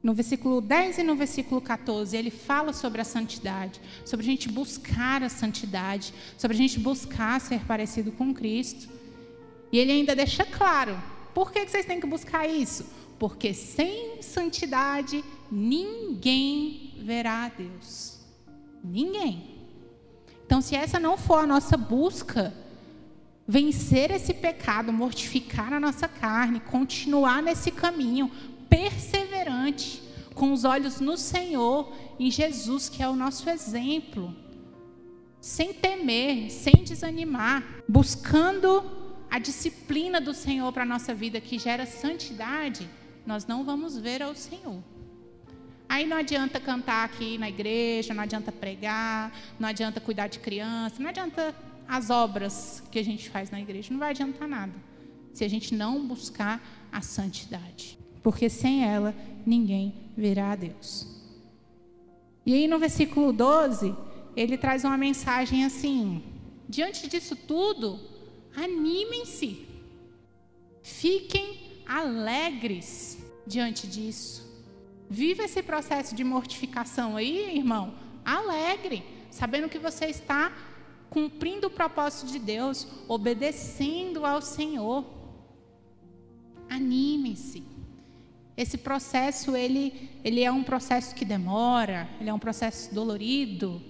no 0.05 0.13
versículo 0.13 0.61
10 0.61 0.99
e 0.99 1.03
no 1.03 1.17
versículo 1.17 1.63
14, 1.63 2.15
ele 2.15 2.31
fala 2.31 2.75
sobre 2.75 3.01
a 3.01 3.05
santidade, 3.05 3.81
sobre 4.05 4.27
a 4.27 4.29
gente 4.29 4.51
buscar 4.51 5.23
a 5.23 5.31
santidade, 5.31 6.13
sobre 6.37 6.55
a 6.55 6.61
gente 6.61 6.79
buscar 6.79 7.41
ser 7.41 7.61
parecido 7.61 8.13
com 8.13 8.35
Cristo. 8.35 8.87
E 9.73 9.79
ele 9.79 9.93
ainda 9.93 10.15
deixa 10.15 10.45
claro: 10.45 11.03
por 11.33 11.51
que 11.51 11.67
vocês 11.67 11.87
têm 11.87 12.01
que 12.01 12.07
buscar 12.07 12.47
isso? 12.47 12.85
Porque 13.19 13.55
sem 13.55 14.21
santidade 14.21 15.25
ninguém 15.51 16.93
verá 16.99 17.47
a 17.47 17.49
Deus. 17.49 18.14
Ninguém. 18.85 19.55
Então, 20.45 20.61
se 20.61 20.77
essa 20.77 21.01
não 21.01 21.17
for 21.17 21.39
a 21.39 21.47
nossa 21.47 21.77
busca, 21.77 22.53
vencer 23.49 24.11
esse 24.11 24.35
pecado, 24.35 24.93
mortificar 24.93 25.73
a 25.73 25.81
nossa 25.81 26.07
carne, 26.07 26.61
continuar 26.61 27.43
nesse 27.43 27.71
caminho, 27.71 28.31
perseverante, 28.69 30.03
com 30.35 30.53
os 30.53 30.65
olhos 30.65 31.01
no 31.01 31.17
Senhor, 31.17 31.93
em 32.19 32.31
Jesus, 32.31 32.89
que 32.89 33.03
é 33.03 33.09
o 33.09 33.17
nosso 33.17 33.49
exemplo, 33.49 34.35
sem 35.41 35.73
temer, 35.73 36.51
sem 36.51 36.85
desanimar, 36.85 37.63
buscando 37.89 38.83
a 39.31 39.39
disciplina 39.39 40.21
do 40.21 40.35
Senhor 40.35 40.73
para 40.73 40.83
a 40.83 40.87
nossa 40.87 41.15
vida, 41.15 41.41
que 41.41 41.59
gera 41.59 41.87
santidade, 41.87 42.89
nós 43.27 43.47
não 43.47 43.65
vamos 43.65 43.97
ver 43.97 44.23
ao 44.23 44.35
Senhor. 44.35 44.83
Aí 45.95 46.05
não 46.07 46.17
adianta 46.17 46.59
cantar 46.59 47.05
aqui 47.05 47.39
na 47.39 47.49
igreja, 47.49 48.13
não 48.13 48.23
adianta 48.23 48.51
pregar, 48.51 49.33
não 49.59 49.69
adianta 49.69 50.01
cuidar 50.01 50.29
de 50.29 50.39
criança, 50.39 50.97
não 50.99 51.09
adianta 51.09 51.55
as 51.87 52.11
obras 52.11 52.83
que 52.91 52.99
a 52.99 53.05
gente 53.05 53.31
faz 53.31 53.51
na 53.51 53.61
igreja, 53.61 53.93
não 53.93 54.01
vai 54.01 54.11
adiantar 54.11 54.49
nada 54.49 54.75
se 55.33 55.45
a 55.45 55.49
gente 55.49 55.75
não 55.75 56.07
buscar 56.07 56.61
a 56.91 57.01
santidade 57.01 57.99
porque 58.25 58.49
sem 58.49 58.83
ela 58.83 59.15
ninguém 59.45 59.95
verá 60.17 60.53
a 60.53 60.57
Deus. 60.57 61.07
E 62.47 62.55
aí 62.55 62.67
no 62.67 62.79
versículo 62.79 63.33
12, 63.33 63.95
ele 64.35 64.57
traz 64.57 64.83
uma 64.83 64.97
mensagem 64.97 65.65
assim: 65.65 66.23
diante 66.67 67.07
disso 67.07 67.37
tudo, 67.37 68.01
animem-se, 68.57 69.67
fiquem 70.83 71.83
alegres 71.87 73.19
diante 73.47 73.87
disso. 73.87 74.43
Viva 75.09 75.45
esse 75.45 75.63
processo 75.63 76.15
de 76.15 76.25
mortificação 76.25 77.17
aí, 77.17 77.57
irmão, 77.57 77.95
alegre, 78.25 79.05
sabendo 79.31 79.69
que 79.69 79.79
você 79.79 80.07
está 80.07 80.53
cumprindo 81.11 81.69
o 81.69 81.71
propósito 81.71 82.33
de 82.33 82.39
Deus, 82.39 82.89
obedecendo 83.07 84.25
ao 84.27 84.43
Senhor. 84.43 85.05
Animem-se. 86.69 87.63
Esse 88.57 88.79
processo, 88.79 89.57
ele, 89.57 90.11
ele 90.25 90.43
é 90.43 90.51
um 90.51 90.63
processo 90.63 91.15
que 91.15 91.25
demora, 91.25 92.09
ele 92.21 92.31
é 92.31 92.35
um 92.35 92.39
processo 92.39 92.95
dolorido. 92.95 93.83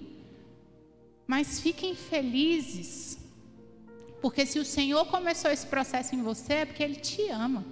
Mas 1.26 1.60
fiquem 1.60 1.94
felizes, 1.94 3.18
porque 4.20 4.44
se 4.44 4.58
o 4.58 4.64
Senhor 4.64 5.06
começou 5.06 5.50
esse 5.50 5.66
processo 5.66 6.14
em 6.14 6.22
você, 6.22 6.54
é 6.54 6.64
porque 6.64 6.82
Ele 6.82 6.96
te 6.96 7.28
ama, 7.28 7.64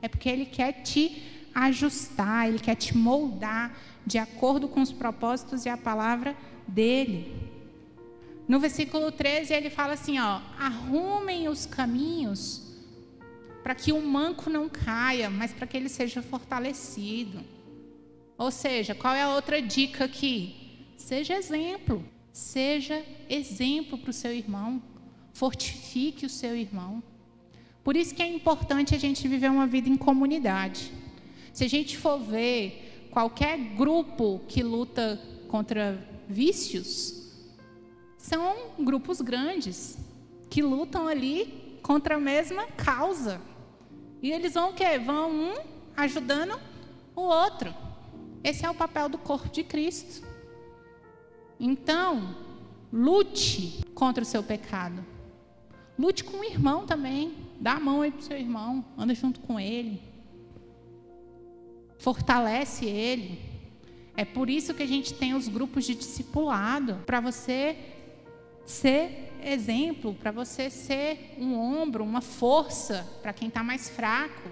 é 0.00 0.08
porque 0.08 0.28
Ele 0.28 0.46
quer 0.46 0.82
te 0.82 1.22
ajustar, 1.54 2.48
ele 2.48 2.58
quer 2.58 2.74
te 2.74 2.96
moldar 2.96 3.76
de 4.06 4.18
acordo 4.18 4.68
com 4.68 4.80
os 4.80 4.92
propósitos 4.92 5.64
e 5.64 5.68
a 5.68 5.76
palavra 5.76 6.36
dele. 6.66 7.50
No 8.48 8.58
versículo 8.58 9.12
13 9.12 9.54
ele 9.54 9.70
fala 9.70 9.94
assim, 9.94 10.18
ó: 10.18 10.40
"Arrumem 10.58 11.48
os 11.48 11.66
caminhos 11.66 12.62
para 13.62 13.74
que 13.74 13.92
o 13.92 14.02
manco 14.02 14.50
não 14.50 14.68
caia, 14.68 15.30
mas 15.30 15.52
para 15.52 15.66
que 15.66 15.76
ele 15.76 15.88
seja 15.88 16.20
fortalecido." 16.22 17.40
Ou 18.36 18.50
seja, 18.50 18.94
qual 18.94 19.14
é 19.14 19.22
a 19.22 19.34
outra 19.34 19.62
dica 19.62 20.04
aqui? 20.04 20.86
Seja 20.96 21.34
exemplo. 21.34 22.04
Seja 22.32 23.04
exemplo 23.28 23.98
para 23.98 24.10
o 24.10 24.12
seu 24.12 24.32
irmão. 24.32 24.82
Fortifique 25.32 26.26
o 26.26 26.30
seu 26.30 26.56
irmão. 26.56 27.02
Por 27.84 27.96
isso 27.96 28.14
que 28.14 28.22
é 28.22 28.26
importante 28.26 28.94
a 28.94 28.98
gente 28.98 29.28
viver 29.28 29.50
uma 29.50 29.66
vida 29.66 29.88
em 29.88 29.96
comunidade. 29.96 30.92
Se 31.52 31.64
a 31.64 31.68
gente 31.68 31.98
for 31.98 32.18
ver 32.18 33.08
qualquer 33.10 33.58
grupo 33.58 34.40
que 34.48 34.62
luta 34.62 35.20
contra 35.48 35.98
vícios, 36.28 37.30
são 38.16 38.70
grupos 38.78 39.20
grandes 39.20 39.98
que 40.48 40.62
lutam 40.62 41.06
ali 41.06 41.78
contra 41.82 42.14
a 42.14 42.20
mesma 42.20 42.66
causa. 42.68 43.40
E 44.22 44.30
eles 44.30 44.54
vão 44.54 44.70
o 44.70 44.72
quê? 44.72 44.98
Vão 44.98 45.30
um 45.30 45.54
ajudando 45.96 46.58
o 47.14 47.20
outro. 47.20 47.74
Esse 48.42 48.64
é 48.64 48.70
o 48.70 48.74
papel 48.74 49.08
do 49.08 49.18
corpo 49.18 49.48
de 49.50 49.62
Cristo. 49.62 50.26
Então, 51.60 52.34
lute 52.92 53.84
contra 53.94 54.22
o 54.22 54.26
seu 54.26 54.42
pecado. 54.42 55.04
Lute 55.98 56.24
com 56.24 56.38
o 56.38 56.44
irmão 56.44 56.86
também. 56.86 57.34
Dá 57.60 57.74
a 57.74 57.80
mão 57.80 58.02
aí 58.02 58.10
para 58.10 58.20
o 58.20 58.24
seu 58.24 58.38
irmão. 58.38 58.84
Anda 58.96 59.14
junto 59.14 59.40
com 59.40 59.60
ele. 59.60 60.11
Fortalece 62.02 62.84
ele. 62.84 63.38
É 64.16 64.24
por 64.24 64.50
isso 64.50 64.74
que 64.74 64.82
a 64.82 64.86
gente 64.86 65.14
tem 65.14 65.34
os 65.34 65.46
grupos 65.46 65.84
de 65.84 65.94
discipulado 65.94 66.96
para 67.06 67.20
você 67.20 67.76
ser 68.66 69.32
exemplo, 69.40 70.12
para 70.12 70.32
você 70.32 70.68
ser 70.68 71.36
um 71.38 71.56
ombro, 71.56 72.02
uma 72.02 72.20
força 72.20 73.08
para 73.22 73.32
quem 73.32 73.46
está 73.46 73.62
mais 73.62 73.88
fraco. 73.88 74.50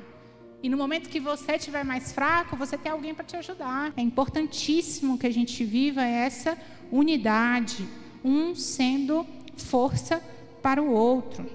E 0.62 0.68
no 0.68 0.76
momento 0.76 1.08
que 1.08 1.18
você 1.18 1.56
estiver 1.56 1.84
mais 1.84 2.12
fraco, 2.12 2.56
você 2.56 2.78
tem 2.78 2.92
alguém 2.92 3.12
para 3.12 3.24
te 3.24 3.36
ajudar. 3.36 3.92
É 3.96 4.00
importantíssimo 4.00 5.18
que 5.18 5.26
a 5.26 5.32
gente 5.32 5.64
viva 5.64 6.04
essa 6.04 6.56
unidade, 6.92 7.84
um 8.22 8.54
sendo 8.54 9.26
força 9.56 10.22
para 10.62 10.80
o 10.80 10.92
outro. 10.92 11.50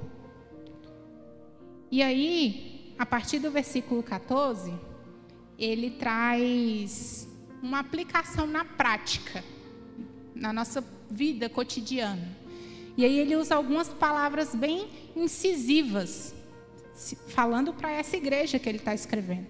E 1.89 2.03
aí, 2.03 2.93
a 2.99 3.05
partir 3.05 3.39
do 3.39 3.49
versículo 3.49 4.03
14, 4.03 4.73
ele 5.57 5.91
traz 5.91 7.27
uma 7.61 7.79
aplicação 7.79 8.45
na 8.45 8.63
prática, 8.63 9.43
na 10.33 10.51
nossa 10.51 10.83
vida 11.09 11.49
cotidiana. 11.49 12.37
E 12.97 13.03
aí 13.03 13.19
ele 13.19 13.35
usa 13.35 13.55
algumas 13.55 13.89
palavras 13.89 14.55
bem 14.55 14.89
incisivas, 15.15 16.33
falando 17.27 17.73
para 17.73 17.91
essa 17.91 18.15
igreja 18.15 18.57
que 18.59 18.69
ele 18.69 18.77
está 18.77 18.93
escrevendo. 18.93 19.47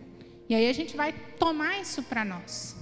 E 0.50 0.56
aí 0.56 0.68
a 0.68 0.74
gente 0.74 0.96
vai 0.96 1.14
tomar 1.38 1.80
isso 1.80 2.02
para 2.04 2.24
nós. 2.24 2.76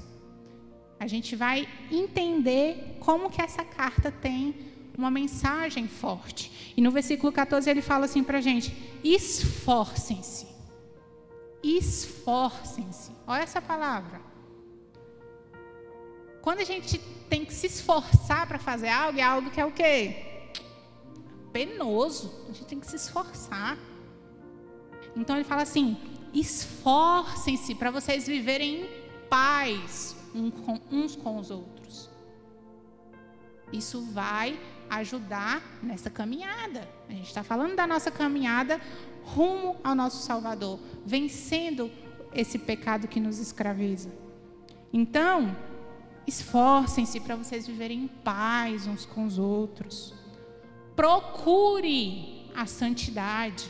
A 0.99 1.07
gente 1.07 1.35
vai 1.35 1.67
entender 1.91 2.97
como 2.99 3.29
que 3.29 3.41
essa 3.41 3.63
carta 3.63 4.11
tem 4.11 4.55
uma 4.97 5.11
mensagem 5.11 5.87
forte. 5.87 6.73
E 6.77 6.81
no 6.81 6.91
versículo 6.91 7.31
14 7.31 7.69
ele 7.69 7.81
fala 7.81 8.05
assim 8.05 8.23
para 8.23 8.37
a 8.37 8.41
gente: 8.41 8.73
esforcem-se. 9.03 10.52
Esforcem-se. 11.77 13.11
Olha 13.25 13.43
essa 13.43 13.61
palavra. 13.61 14.21
Quando 16.41 16.59
a 16.59 16.63
gente 16.63 16.99
tem 17.29 17.45
que 17.45 17.53
se 17.53 17.67
esforçar 17.67 18.47
para 18.47 18.59
fazer 18.59 18.89
algo, 18.89 19.19
é 19.19 19.23
algo 19.23 19.49
que 19.49 19.59
é 19.59 19.65
o 19.65 19.71
quê? 19.71 20.51
Penoso. 21.51 22.33
A 22.49 22.51
gente 22.51 22.65
tem 22.65 22.79
que 22.79 22.87
se 22.87 22.97
esforçar. 22.97 23.77
Então 25.15 25.35
ele 25.35 25.45
fala 25.45 25.63
assim: 25.63 25.97
esforcem-se 26.33 27.73
para 27.75 27.89
vocês 27.89 28.27
viverem 28.27 28.81
em 28.81 28.89
paz 29.29 30.15
uns 30.91 31.15
com 31.15 31.37
os 31.37 31.49
outros. 31.49 32.09
Isso 33.71 34.01
vai 34.11 34.59
ajudar 34.89 35.61
nessa 35.81 36.09
caminhada. 36.09 36.87
A 37.09 37.13
gente 37.13 37.27
está 37.27 37.43
falando 37.43 37.75
da 37.75 37.87
nossa 37.87 38.11
caminhada 38.11 38.79
rumo 39.25 39.75
ao 39.83 39.95
nosso 39.95 40.23
Salvador, 40.23 40.79
vencendo 41.05 41.91
esse 42.33 42.57
pecado 42.57 43.07
que 43.07 43.19
nos 43.19 43.39
escraviza. 43.39 44.11
Então, 44.91 45.55
esforcem-se 46.27 47.19
para 47.19 47.35
vocês 47.35 47.67
viverem 47.67 48.03
em 48.03 48.07
paz 48.07 48.87
uns 48.87 49.05
com 49.05 49.25
os 49.25 49.37
outros. 49.37 50.13
Procure 50.95 52.49
a 52.55 52.65
santidade. 52.65 53.67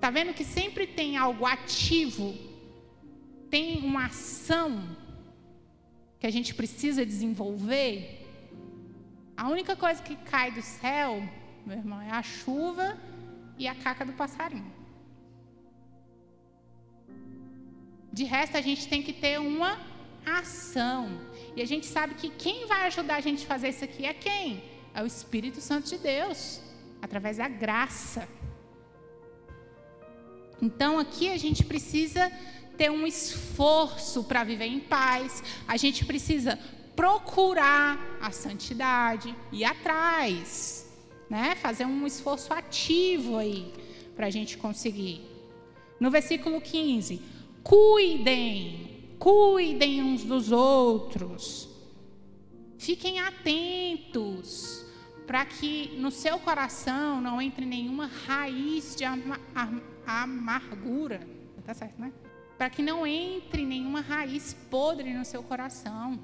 Tá 0.00 0.10
vendo 0.10 0.34
que 0.34 0.44
sempre 0.44 0.86
tem 0.86 1.16
algo 1.16 1.44
ativo, 1.44 2.34
tem 3.50 3.78
uma 3.78 4.06
ação 4.06 4.96
que 6.20 6.26
a 6.26 6.30
gente 6.30 6.54
precisa 6.54 7.04
desenvolver 7.04 8.18
a 9.38 9.48
única 9.48 9.76
coisa 9.76 10.02
que 10.02 10.16
cai 10.16 10.50
do 10.50 10.60
céu, 10.60 11.22
meu 11.64 11.78
irmão, 11.78 12.00
é 12.00 12.10
a 12.10 12.24
chuva 12.24 12.98
e 13.58 13.66
a 13.66 13.74
caca 13.74 14.04
do 14.04 14.12
passarinho. 14.12 14.72
De 18.12 18.24
resto, 18.24 18.56
a 18.56 18.60
gente 18.60 18.88
tem 18.88 19.02
que 19.02 19.12
ter 19.12 19.38
uma 19.38 19.78
ação. 20.24 21.20
E 21.54 21.62
a 21.62 21.66
gente 21.66 21.86
sabe 21.86 22.14
que 22.14 22.30
quem 22.30 22.66
vai 22.66 22.86
ajudar 22.86 23.16
a 23.16 23.20
gente 23.20 23.44
a 23.44 23.46
fazer 23.46 23.68
isso 23.70 23.84
aqui 23.84 24.06
é 24.06 24.14
quem? 24.14 24.62
É 24.94 25.02
o 25.02 25.06
Espírito 25.06 25.60
Santo 25.60 25.88
de 25.88 25.98
Deus, 25.98 26.60
através 27.02 27.36
da 27.36 27.48
graça. 27.48 28.28
Então, 30.60 30.98
aqui 30.98 31.30
a 31.30 31.36
gente 31.36 31.64
precisa 31.64 32.32
ter 32.76 32.90
um 32.90 33.06
esforço 33.06 34.24
para 34.24 34.44
viver 34.44 34.66
em 34.66 34.80
paz, 34.80 35.42
a 35.66 35.76
gente 35.76 36.04
precisa 36.04 36.58
procurar 36.94 37.98
a 38.20 38.30
santidade, 38.30 39.34
ir 39.52 39.64
atrás, 39.64 40.87
né? 41.28 41.54
fazer 41.56 41.84
um 41.84 42.06
esforço 42.06 42.52
ativo 42.52 43.36
aí 43.36 43.72
para 44.16 44.26
a 44.26 44.30
gente 44.30 44.56
conseguir. 44.56 45.22
No 46.00 46.10
versículo 46.10 46.60
15: 46.60 47.20
cuidem, 47.62 49.14
cuidem 49.18 50.02
uns 50.02 50.24
dos 50.24 50.52
outros, 50.52 51.68
fiquem 52.78 53.20
atentos 53.20 54.84
para 55.26 55.44
que 55.44 55.94
no 55.98 56.10
seu 56.10 56.38
coração 56.38 57.20
não 57.20 57.40
entre 57.40 57.66
nenhuma 57.66 58.06
raiz 58.26 58.96
de 58.96 59.04
ama 59.04 59.38
amargura. 60.06 61.20
Tá 61.64 61.74
certo, 61.74 62.00
né? 62.00 62.10
Para 62.56 62.70
que 62.70 62.80
não 62.80 63.06
entre 63.06 63.66
nenhuma 63.66 64.00
raiz 64.00 64.56
podre 64.70 65.12
no 65.12 65.22
seu 65.22 65.42
coração 65.42 66.18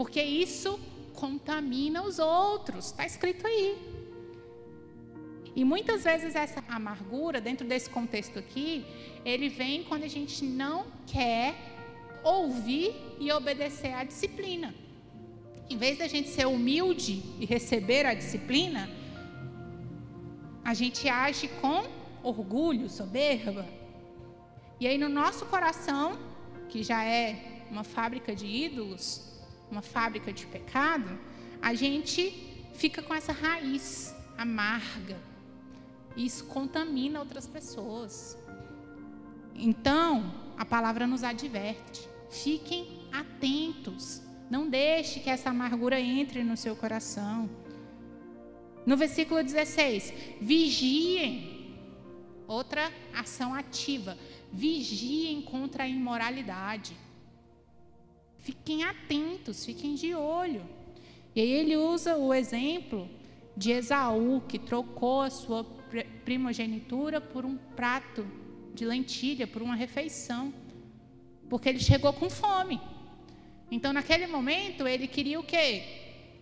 porque 0.00 0.22
isso 0.22 0.80
contamina 1.20 2.02
os 2.02 2.18
outros, 2.18 2.86
está 2.86 3.04
escrito 3.04 3.46
aí. 3.46 3.68
E 5.54 5.62
muitas 5.64 6.02
vezes 6.02 6.34
essa 6.34 6.64
amargura, 6.68 7.40
dentro 7.40 7.66
desse 7.66 7.90
contexto 7.90 8.38
aqui, 8.38 8.86
ele 9.24 9.48
vem 9.48 9.84
quando 9.84 10.04
a 10.04 10.08
gente 10.08 10.44
não 10.44 10.86
quer 11.06 11.54
ouvir 12.24 12.94
e 13.18 13.30
obedecer 13.32 13.92
à 13.92 14.02
disciplina. 14.02 14.74
Em 15.68 15.76
vez 15.76 15.98
da 15.98 16.08
gente 16.08 16.28
ser 16.28 16.46
humilde 16.46 17.22
e 17.38 17.44
receber 17.44 18.06
a 18.06 18.14
disciplina, 18.14 18.88
a 20.64 20.72
gente 20.72 21.08
age 21.08 21.48
com 21.60 21.84
orgulho, 22.22 22.88
soberba. 22.88 23.66
E 24.80 24.86
aí 24.86 24.96
no 24.96 25.08
nosso 25.08 25.44
coração, 25.46 26.18
que 26.70 26.82
já 26.82 27.04
é 27.04 27.64
uma 27.70 27.84
fábrica 27.84 28.34
de 28.34 28.46
ídolos, 28.46 29.29
uma 29.70 29.82
fábrica 29.82 30.32
de 30.32 30.46
pecado, 30.46 31.18
a 31.62 31.74
gente 31.74 32.66
fica 32.74 33.02
com 33.02 33.14
essa 33.14 33.32
raiz 33.32 34.14
amarga. 34.36 35.18
E 36.16 36.26
isso 36.26 36.46
contamina 36.46 37.20
outras 37.20 37.46
pessoas. 37.46 38.36
Então, 39.54 40.34
a 40.56 40.64
palavra 40.64 41.06
nos 41.06 41.22
adverte: 41.22 42.08
fiquem 42.30 43.06
atentos. 43.12 44.22
Não 44.50 44.68
deixe 44.68 45.20
que 45.20 45.30
essa 45.30 45.50
amargura 45.50 46.00
entre 46.00 46.42
no 46.42 46.56
seu 46.56 46.74
coração. 46.74 47.48
No 48.84 48.96
versículo 48.96 49.42
16, 49.44 50.12
vigiem. 50.40 51.76
Outra 52.48 52.90
ação 53.14 53.54
ativa. 53.54 54.18
Vigiem 54.52 55.42
contra 55.42 55.84
a 55.84 55.88
imoralidade. 55.88 56.96
Fiquem 58.40 58.84
atentos, 58.84 59.64
fiquem 59.64 59.94
de 59.94 60.14
olho. 60.14 60.62
E 61.34 61.40
aí 61.40 61.50
ele 61.50 61.76
usa 61.76 62.16
o 62.16 62.32
exemplo 62.34 63.08
de 63.56 63.70
Esaú, 63.72 64.42
que 64.48 64.58
trocou 64.58 65.22
a 65.22 65.30
sua 65.30 65.64
primogenitura 66.24 67.20
por 67.20 67.44
um 67.44 67.56
prato 67.56 68.26
de 68.74 68.84
lentilha 68.84 69.46
por 69.46 69.62
uma 69.62 69.74
refeição, 69.74 70.52
porque 71.48 71.68
ele 71.68 71.80
chegou 71.80 72.12
com 72.12 72.30
fome. 72.30 72.80
Então, 73.70 73.92
naquele 73.92 74.26
momento, 74.26 74.86
ele 74.86 75.06
queria 75.06 75.38
o 75.38 75.42
quê? 75.42 75.82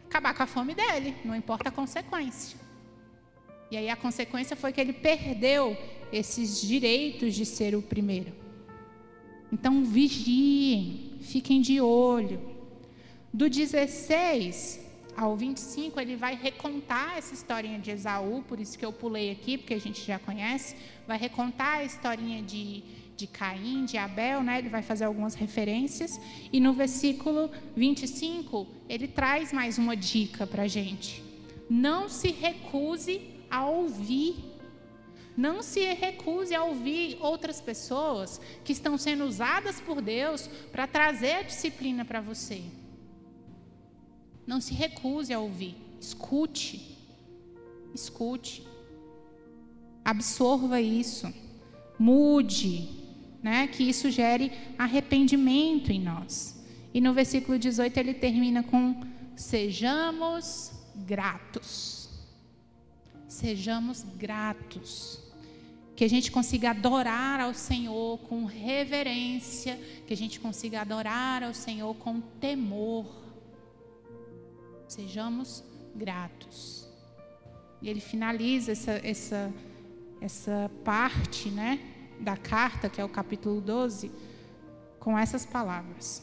Acabar 0.07 0.35
com 0.35 0.43
a 0.43 0.47
fome 0.47 0.75
dele, 0.75 1.15
não 1.25 1.35
importa 1.35 1.69
a 1.69 1.73
consequência. 1.73 2.59
E 3.71 3.77
aí 3.77 3.91
a 3.91 3.97
consequência 3.97 4.57
foi 4.57 4.73
que 4.73 4.81
ele 4.81 4.93
perdeu 4.93 5.77
esses 6.11 6.61
direitos 6.61 7.35
de 7.35 7.45
ser 7.45 7.75
o 7.75 7.83
primeiro. 7.83 8.33
Então, 9.53 9.85
vigiem, 9.85 11.08
fiquem 11.29 11.61
de 11.61 11.81
olho. 11.81 12.41
Do 13.33 13.49
16 13.49 14.81
ao 15.17 15.37
25, 15.37 16.01
ele 16.01 16.17
vai 16.17 16.35
recontar 16.37 17.19
essa 17.19 17.35
historinha 17.35 17.79
de 17.79 17.91
Esaú, 17.91 18.45
por 18.49 18.61
isso 18.61 18.79
que 18.79 18.85
eu 18.85 18.93
pulei 18.93 19.31
aqui, 19.31 19.59
porque 19.59 19.75
a 19.75 19.81
gente 19.81 20.05
já 20.07 20.19
conhece. 20.19 20.77
Vai 21.07 21.19
recontar 21.19 21.79
a 21.79 21.85
historinha 21.85 22.41
de, 22.41 22.83
de 23.17 23.27
Caim, 23.27 23.85
de 23.85 23.99
Abel, 23.99 24.43
né? 24.43 24.59
ele 24.59 24.69
vai 24.69 24.81
fazer 24.81 25.05
algumas 25.05 25.35
referências. 25.35 26.21
E 26.53 26.61
no 26.61 26.73
versículo 26.73 27.51
25, 27.77 28.67
ele 28.89 29.09
traz 29.09 29.53
mais 29.53 29.77
uma 29.77 29.97
dica 29.97 30.47
para 30.47 30.63
a 30.63 30.69
gente. 30.69 31.23
Não 31.69 32.09
se 32.09 32.31
recuse 32.31 33.21
a 33.51 33.67
ouvir. 33.67 34.37
Não 35.39 35.63
se 35.63 35.85
recuse 35.95 36.53
a 36.53 36.65
ouvir 36.65 37.17
outras 37.21 37.61
pessoas 37.61 38.41
que 38.65 38.73
estão 38.73 38.99
sendo 38.99 39.25
usadas 39.25 39.81
por 39.81 40.03
Deus 40.03 40.49
para 40.73 40.85
trazer 40.85 41.35
a 41.35 41.43
disciplina 41.43 42.05
para 42.05 42.21
você. 42.21 42.61
Não 44.45 44.61
se 44.61 44.75
recuse 44.75 45.33
a 45.33 45.39
ouvir. 45.39 45.77
Escute. 46.01 46.99
Escute. 47.95 48.67
Absorva 50.05 50.81
isso. 50.81 51.33
Mude. 51.97 52.89
Né? 53.41 53.69
Que 53.69 53.85
isso 53.85 54.11
gere 54.11 54.51
arrependimento 54.77 55.93
em 55.93 56.01
nós. 56.01 56.61
E 56.93 57.01
no 57.01 57.15
versículo 57.15 57.61
18 57.61 57.97
ele 57.97 58.15
termina 58.15 58.65
com: 58.65 59.01
Sejamos 59.37 60.73
gratos. 60.97 62.09
Sejamos 63.29 64.03
gratos. 64.03 65.28
Que 65.99 66.05
a 66.05 66.09
gente 66.09 66.31
consiga 66.31 66.71
adorar 66.71 67.41
ao 67.41 67.53
Senhor 67.53 68.19
com 68.29 68.45
reverência, 68.45 69.75
que 70.07 70.15
a 70.15 70.17
gente 70.17 70.39
consiga 70.39 70.81
adorar 70.81 71.43
ao 71.43 71.53
Senhor 71.53 71.93
com 71.97 72.21
temor 72.21 73.05
Sejamos 74.89 75.63
gratos. 75.95 76.89
E 77.83 77.91
ele 77.91 78.01
finaliza 78.01 78.73
essa, 78.73 78.93
essa, 79.05 79.53
essa 80.19 80.71
parte 80.83 81.51
né, 81.51 81.79
da 82.19 82.39
carta, 82.39 82.89
que 82.89 82.99
é 82.99 83.05
o 83.05 83.09
capítulo 83.09 83.61
12, 83.61 84.11
com 84.99 85.17
essas 85.17 85.45
palavras. 85.45 86.23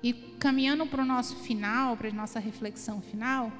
E 0.00 0.12
caminhando 0.38 0.86
para 0.86 1.02
o 1.02 1.04
nosso 1.04 1.34
final, 1.36 1.96
para 1.96 2.08
a 2.08 2.12
nossa 2.12 2.38
reflexão 2.38 3.02
final, 3.02 3.52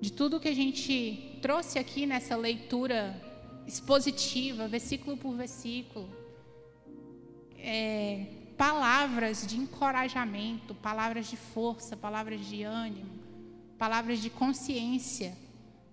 de 0.00 0.10
tudo 0.10 0.40
que 0.40 0.48
a 0.48 0.54
gente 0.54 1.38
trouxe 1.42 1.78
aqui 1.78 2.06
nessa 2.06 2.36
leitura 2.36 3.20
expositiva, 3.66 4.66
versículo 4.66 5.16
por 5.16 5.36
versículo, 5.36 6.08
é, 7.58 8.26
palavras 8.56 9.46
de 9.46 9.56
encorajamento, 9.58 10.74
palavras 10.74 11.28
de 11.28 11.36
força, 11.36 11.96
palavras 11.96 12.44
de 12.46 12.62
ânimo, 12.62 13.10
palavras 13.78 14.20
de 14.20 14.30
consciência, 14.30 15.36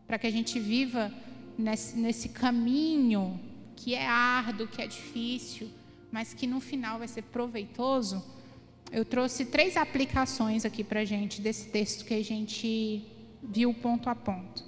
para 0.06 0.18
que 0.18 0.28
a 0.28 0.32
gente 0.32 0.60
viva 0.60 1.14
nesse, 1.58 1.98
nesse 1.98 2.30
caminho 2.30 3.40
que 3.76 3.94
é 3.94 4.08
árduo, 4.08 4.68
que 4.68 4.82
é 4.82 4.88
difícil, 4.88 5.70
mas 6.12 6.34
que 6.34 6.48
no 6.48 6.60
final 6.62 6.98
vai 7.00 7.08
ser 7.08 7.24
proveitoso. 7.24 8.24
Eu 8.90 9.04
trouxe 9.04 9.46
três 9.46 9.76
aplicações 9.76 10.64
aqui 10.64 10.84
para 10.84 11.04
gente 11.04 11.42
desse 11.42 11.70
texto 11.70 12.06
que 12.06 12.14
a 12.14 12.24
gente 12.24 13.06
viu 13.42 13.74
ponto 13.74 14.10
a 14.10 14.16
ponto. 14.16 14.64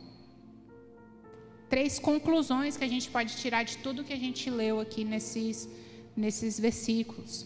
Três 1.69 1.99
conclusões 1.99 2.75
que 2.75 2.83
a 2.83 2.87
gente 2.87 3.09
pode 3.09 3.35
tirar 3.37 3.63
de 3.63 3.77
tudo 3.77 4.03
que 4.03 4.13
a 4.13 4.17
gente 4.17 4.49
leu 4.49 4.79
aqui 4.79 5.03
nesses, 5.03 5.69
nesses 6.15 6.59
versículos. 6.59 7.45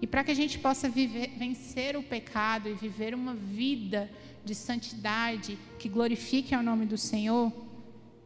E 0.00 0.06
para 0.06 0.24
que 0.24 0.30
a 0.30 0.34
gente 0.34 0.58
possa 0.58 0.88
viver, 0.88 1.32
vencer 1.36 1.96
o 1.96 2.02
pecado 2.02 2.68
e 2.68 2.72
viver 2.72 3.14
uma 3.14 3.34
vida 3.34 4.10
de 4.44 4.54
santidade 4.54 5.58
que 5.78 5.88
glorifique 5.88 6.54
ao 6.54 6.62
nome 6.62 6.86
do 6.86 6.96
Senhor, 6.96 7.52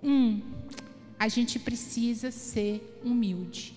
um, 0.02 0.40
a 1.18 1.26
gente 1.26 1.58
precisa 1.58 2.30
ser 2.30 3.00
humilde. 3.04 3.74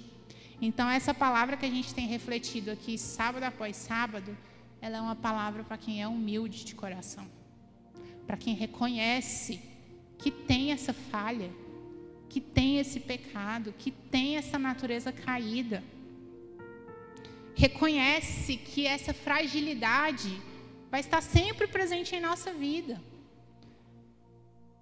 Então, 0.62 0.90
essa 0.90 1.14
palavra 1.14 1.58
que 1.58 1.66
a 1.66 1.70
gente 1.70 1.94
tem 1.94 2.08
refletido 2.08 2.72
aqui, 2.72 2.98
sábado 2.98 3.44
após 3.44 3.76
sábado, 3.76 4.36
ela 4.82 4.98
é 4.98 5.02
uma 5.02 5.16
palavra 5.16 5.64
para 5.64 5.78
quem 5.78 6.02
é 6.02 6.08
humilde 6.08 6.66
de 6.66 6.76
coração, 6.76 7.26
para 8.28 8.38
quem 8.38 8.54
reconhece 8.54 9.60
que 10.20 10.30
tem 10.30 10.72
essa 10.72 10.94
falha, 10.94 11.50
que 12.30 12.40
tem 12.40 12.78
esse 12.78 13.00
pecado, 13.00 13.74
que 13.80 13.90
tem 13.90 14.38
essa 14.38 14.60
natureza 14.60 15.12
caída 15.12 15.84
reconhece 17.58 18.56
que 18.56 18.86
essa 18.86 19.14
fragilidade 19.14 20.30
vai 20.92 21.00
estar 21.00 21.22
sempre 21.22 21.66
presente 21.68 22.16
em 22.16 22.20
nossa 22.20 22.54
vida. 22.54 23.02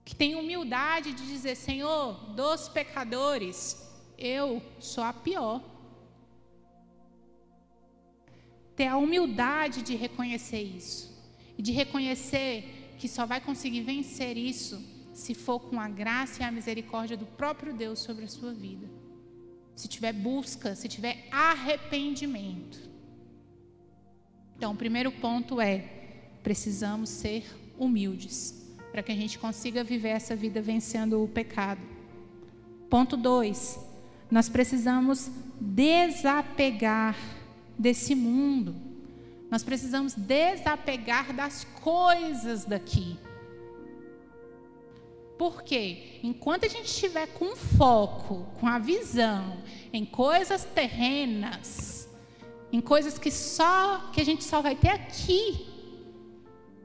Que 0.03 0.13
tem 0.13 0.35
humildade 0.35 1.13
de 1.13 1.25
dizer: 1.25 1.55
Senhor, 1.55 2.13
dos 2.35 2.67
pecadores, 2.67 3.57
eu 4.17 4.61
sou 4.77 5.03
a 5.05 5.13
pior. 5.13 5.63
Ter 8.75 8.87
a 8.87 8.97
humildade 8.97 9.81
de 9.81 9.95
reconhecer 9.95 10.61
isso. 10.61 11.15
E 11.57 11.61
de 11.61 11.71
reconhecer 11.71 12.74
que 12.97 13.07
só 13.07 13.25
vai 13.25 13.41
conseguir 13.41 13.81
vencer 13.81 14.37
isso 14.37 14.81
se 15.13 15.33
for 15.33 15.59
com 15.59 15.79
a 15.79 15.87
graça 15.87 16.41
e 16.41 16.45
a 16.45 16.51
misericórdia 16.51 17.15
do 17.15 17.25
próprio 17.25 17.73
Deus 17.73 17.99
sobre 17.99 18.25
a 18.25 18.27
sua 18.27 18.53
vida 18.53 19.05
se 19.75 19.87
tiver 19.87 20.13
busca, 20.13 20.73
se 20.73 20.87
tiver 20.87 21.27
arrependimento. 21.29 22.79
Então, 24.57 24.71
o 24.71 24.75
primeiro 24.75 25.11
ponto 25.11 25.59
é: 25.59 25.79
precisamos 26.41 27.09
ser 27.09 27.43
humildes 27.77 28.63
para 28.91 29.03
que 29.03 29.11
a 29.11 29.15
gente 29.15 29.37
consiga 29.37 29.83
viver 29.83 30.09
essa 30.09 30.35
vida 30.35 30.61
vencendo 30.61 31.21
o 31.21 31.27
pecado. 31.27 31.81
Ponto 32.89 33.17
2: 33.17 33.77
nós 34.31 34.47
precisamos 34.47 35.29
desapegar 35.59 37.17
desse 37.77 38.15
mundo. 38.15 38.73
Nós 39.55 39.63
precisamos 39.63 40.13
desapegar 40.15 41.33
das 41.33 41.63
coisas 41.81 42.65
daqui. 42.65 43.17
Porque 45.37 46.19
enquanto 46.21 46.65
a 46.65 46.67
gente 46.67 46.87
estiver 46.87 47.25
com 47.27 47.55
foco, 47.55 48.45
com 48.59 48.67
a 48.67 48.77
visão 48.79 49.63
em 49.93 50.03
coisas 50.03 50.65
terrenas, 50.65 52.09
em 52.69 52.81
coisas 52.81 53.17
que 53.17 53.31
só 53.31 54.09
que 54.11 54.19
a 54.19 54.25
gente 54.25 54.43
só 54.43 54.61
vai 54.61 54.75
ter 54.75 54.89
aqui, 54.89 55.65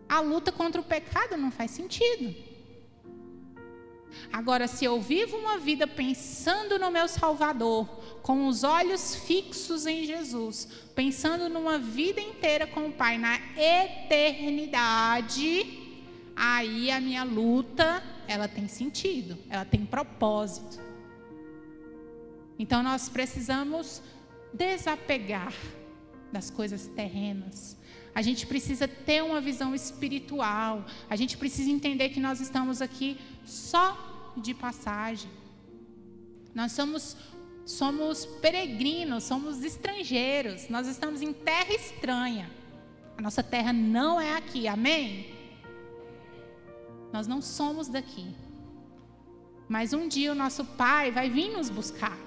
a 0.08 0.20
luta 0.20 0.52
contra 0.52 0.80
o 0.80 0.84
pecado 0.84 1.36
não 1.36 1.50
faz 1.50 1.72
sentido. 1.72 2.36
Agora, 4.32 4.68
se 4.68 4.84
eu 4.84 5.00
vivo 5.00 5.36
uma 5.36 5.58
vida 5.58 5.86
pensando 5.86 6.78
no 6.78 6.90
meu 6.90 7.08
Salvador, 7.08 7.86
com 8.22 8.46
os 8.46 8.62
olhos 8.62 9.16
fixos 9.16 9.86
em 9.86 10.04
Jesus, 10.04 10.68
pensando 10.94 11.48
numa 11.48 11.78
vida 11.78 12.20
inteira 12.20 12.66
com 12.66 12.86
o 12.86 12.92
Pai 12.92 13.18
na 13.18 13.38
eternidade, 13.56 14.86
aí 16.36 16.90
a 16.90 17.00
minha 17.00 17.24
luta 17.24 18.02
ela 18.28 18.46
tem 18.46 18.68
sentido, 18.68 19.36
ela 19.48 19.64
tem 19.64 19.84
propósito. 19.84 20.80
Então 22.56 22.82
nós 22.82 23.08
precisamos 23.08 24.00
desapegar 24.52 25.52
das 26.30 26.50
coisas 26.50 26.86
terrenas. 26.86 27.76
A 28.14 28.22
gente 28.22 28.46
precisa 28.46 28.86
ter 28.86 29.22
uma 29.22 29.40
visão 29.40 29.74
espiritual. 29.74 30.84
A 31.08 31.16
gente 31.16 31.36
precisa 31.36 31.70
entender 31.70 32.10
que 32.10 32.20
nós 32.20 32.40
estamos 32.40 32.82
aqui 32.82 33.18
só 33.44 34.09
de 34.36 34.54
passagem. 34.54 35.30
Nós 36.54 36.72
somos 36.72 37.16
somos 37.64 38.26
peregrinos, 38.26 39.24
somos 39.24 39.62
estrangeiros. 39.62 40.68
Nós 40.68 40.86
estamos 40.86 41.22
em 41.22 41.32
terra 41.32 41.72
estranha. 41.72 42.50
A 43.16 43.22
nossa 43.22 43.42
terra 43.42 43.72
não 43.72 44.20
é 44.20 44.36
aqui. 44.36 44.66
Amém? 44.66 45.32
Nós 47.12 47.26
não 47.26 47.40
somos 47.40 47.88
daqui. 47.88 48.26
Mas 49.68 49.92
um 49.92 50.08
dia 50.08 50.32
o 50.32 50.34
nosso 50.34 50.64
Pai 50.64 51.12
vai 51.12 51.30
vir 51.30 51.50
nos 51.52 51.70
buscar. 51.70 52.18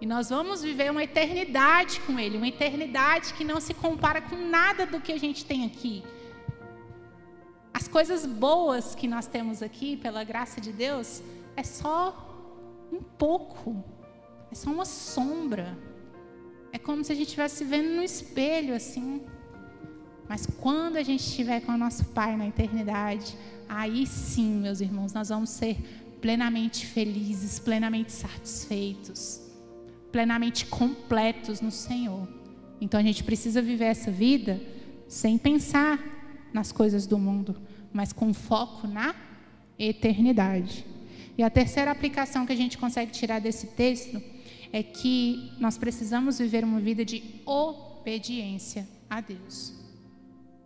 E 0.00 0.06
nós 0.06 0.30
vamos 0.30 0.62
viver 0.62 0.90
uma 0.90 1.04
eternidade 1.04 2.00
com 2.00 2.18
Ele, 2.18 2.36
uma 2.36 2.48
eternidade 2.48 3.34
que 3.34 3.44
não 3.44 3.60
se 3.60 3.72
compara 3.72 4.20
com 4.20 4.36
nada 4.36 4.84
do 4.84 5.00
que 5.00 5.12
a 5.12 5.18
gente 5.18 5.44
tem 5.44 5.64
aqui. 5.64 6.02
As 7.72 7.88
coisas 7.88 8.26
boas 8.26 8.94
que 8.94 9.08
nós 9.08 9.26
temos 9.26 9.62
aqui, 9.62 9.96
pela 9.96 10.24
graça 10.24 10.60
de 10.60 10.72
Deus, 10.72 11.22
é 11.56 11.62
só 11.62 12.28
um 12.92 13.00
pouco 13.02 13.82
É 14.50 14.54
só 14.54 14.70
uma 14.70 14.84
sombra. 14.84 15.78
É 16.72 16.78
como 16.78 17.02
se 17.02 17.10
a 17.10 17.14
gente 17.14 17.28
estivesse 17.28 17.64
vendo 17.64 17.96
no 17.96 18.02
espelho 18.02 18.74
assim. 18.74 19.22
Mas 20.28 20.46
quando 20.46 20.96
a 20.96 21.02
gente 21.02 21.20
estiver 21.20 21.60
com 21.60 21.72
o 21.72 21.78
nosso 21.78 22.04
Pai 22.06 22.36
na 22.36 22.46
eternidade, 22.46 23.36
aí 23.66 24.06
sim, 24.06 24.60
meus 24.60 24.80
irmãos, 24.80 25.14
nós 25.14 25.30
vamos 25.30 25.48
ser 25.48 25.78
plenamente 26.20 26.86
felizes, 26.86 27.58
plenamente 27.58 28.12
satisfeitos, 28.12 29.40
plenamente 30.10 30.66
completos 30.66 31.60
no 31.62 31.70
Senhor. 31.70 32.28
Então 32.80 33.00
a 33.00 33.02
gente 33.02 33.24
precisa 33.24 33.62
viver 33.62 33.86
essa 33.86 34.10
vida 34.10 34.60
sem 35.08 35.38
pensar 35.38 35.98
nas 36.52 36.72
coisas 36.72 37.06
do 37.06 37.18
mundo, 37.18 37.56
mas 37.92 38.12
com 38.12 38.32
foco 38.32 38.86
na 38.86 39.14
eternidade. 39.78 40.84
E 41.36 41.42
a 41.42 41.50
terceira 41.50 41.90
aplicação 41.90 42.44
que 42.44 42.52
a 42.52 42.56
gente 42.56 42.76
consegue 42.76 43.10
tirar 43.10 43.40
desse 43.40 43.68
texto 43.68 44.22
é 44.72 44.82
que 44.82 45.52
nós 45.58 45.76
precisamos 45.76 46.38
viver 46.38 46.64
uma 46.64 46.80
vida 46.80 47.04
de 47.04 47.22
obediência 47.44 48.88
a 49.08 49.20
Deus. 49.20 49.74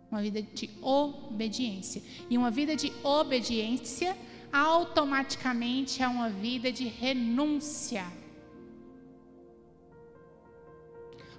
Uma 0.09 0.21
vida 0.21 0.41
de 0.41 0.69
obediência. 0.81 2.01
E 2.29 2.37
uma 2.37 2.49
vida 2.49 2.75
de 2.75 2.91
obediência 3.03 4.15
automaticamente 4.51 6.01
é 6.01 6.07
uma 6.07 6.29
vida 6.29 6.71
de 6.71 6.85
renúncia. 6.87 8.05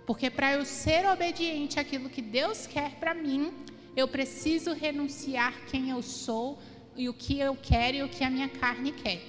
Porque 0.06 0.30
para 0.30 0.52
eu 0.54 0.64
ser 0.64 1.06
obediente 1.06 1.78
àquilo 1.78 2.08
que 2.08 2.22
Deus 2.22 2.66
quer 2.66 2.92
para 2.96 3.14
mim, 3.14 3.52
eu 3.98 4.06
preciso 4.06 4.72
renunciar 4.72 5.52
quem 5.66 5.90
eu 5.90 6.00
sou 6.02 6.56
e 6.96 7.08
o 7.08 7.12
que 7.12 7.40
eu 7.40 7.56
quero 7.60 7.96
e 7.96 8.02
o 8.04 8.08
que 8.08 8.22
a 8.22 8.30
minha 8.30 8.48
carne 8.48 8.92
quer. 8.92 9.20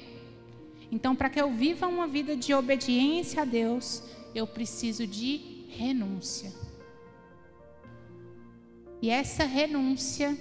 Então, 0.91 1.15
para 1.15 1.27
que 1.27 1.41
eu 1.41 1.51
viva 1.51 1.87
uma 1.87 2.07
vida 2.07 2.35
de 2.35 2.53
obediência 2.53 3.41
a 3.41 3.45
Deus, 3.45 4.03
eu 4.35 4.45
preciso 4.45 5.07
de 5.07 5.65
renúncia. 5.69 6.51
E 9.01 9.09
essa 9.09 9.43
renúncia, 9.43 10.37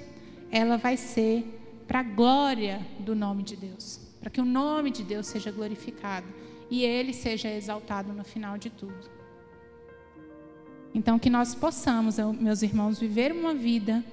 ela 0.51 0.77
vai 0.77 0.99
ser 0.99 1.47
para 1.87 2.01
a 2.01 2.03
glória 2.03 2.87
do 3.01 3.15
nome 3.15 3.43
de 3.43 3.57
Deus, 3.57 3.99
para 4.21 4.29
que 4.29 4.43
o 4.43 4.45
nome 4.45 4.91
de 4.91 5.03
Deus 5.03 5.27
seja 5.27 5.51
glorificado 5.51 6.27
e 6.71 6.85
ele 6.85 7.15
seja 7.15 7.49
exaltado 7.51 8.13
no 8.13 8.25
final 8.25 8.59
de 8.59 8.69
tudo. 8.69 9.18
Então, 10.95 11.19
que 11.19 11.31
nós 11.31 11.55
possamos, 11.55 12.17
meus 12.41 12.63
irmãos, 12.63 12.99
viver 12.99 13.33
uma 13.33 13.55
vida 13.55 14.05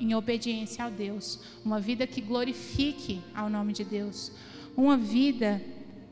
em 0.00 0.14
obediência 0.14 0.84
a 0.84 0.90
Deus, 0.90 1.38
uma 1.64 1.80
vida 1.80 2.06
que 2.06 2.20
glorifique 2.20 3.20
ao 3.34 3.48
nome 3.48 3.72
de 3.72 3.84
Deus, 3.84 4.32
uma 4.76 4.96
vida 4.96 5.62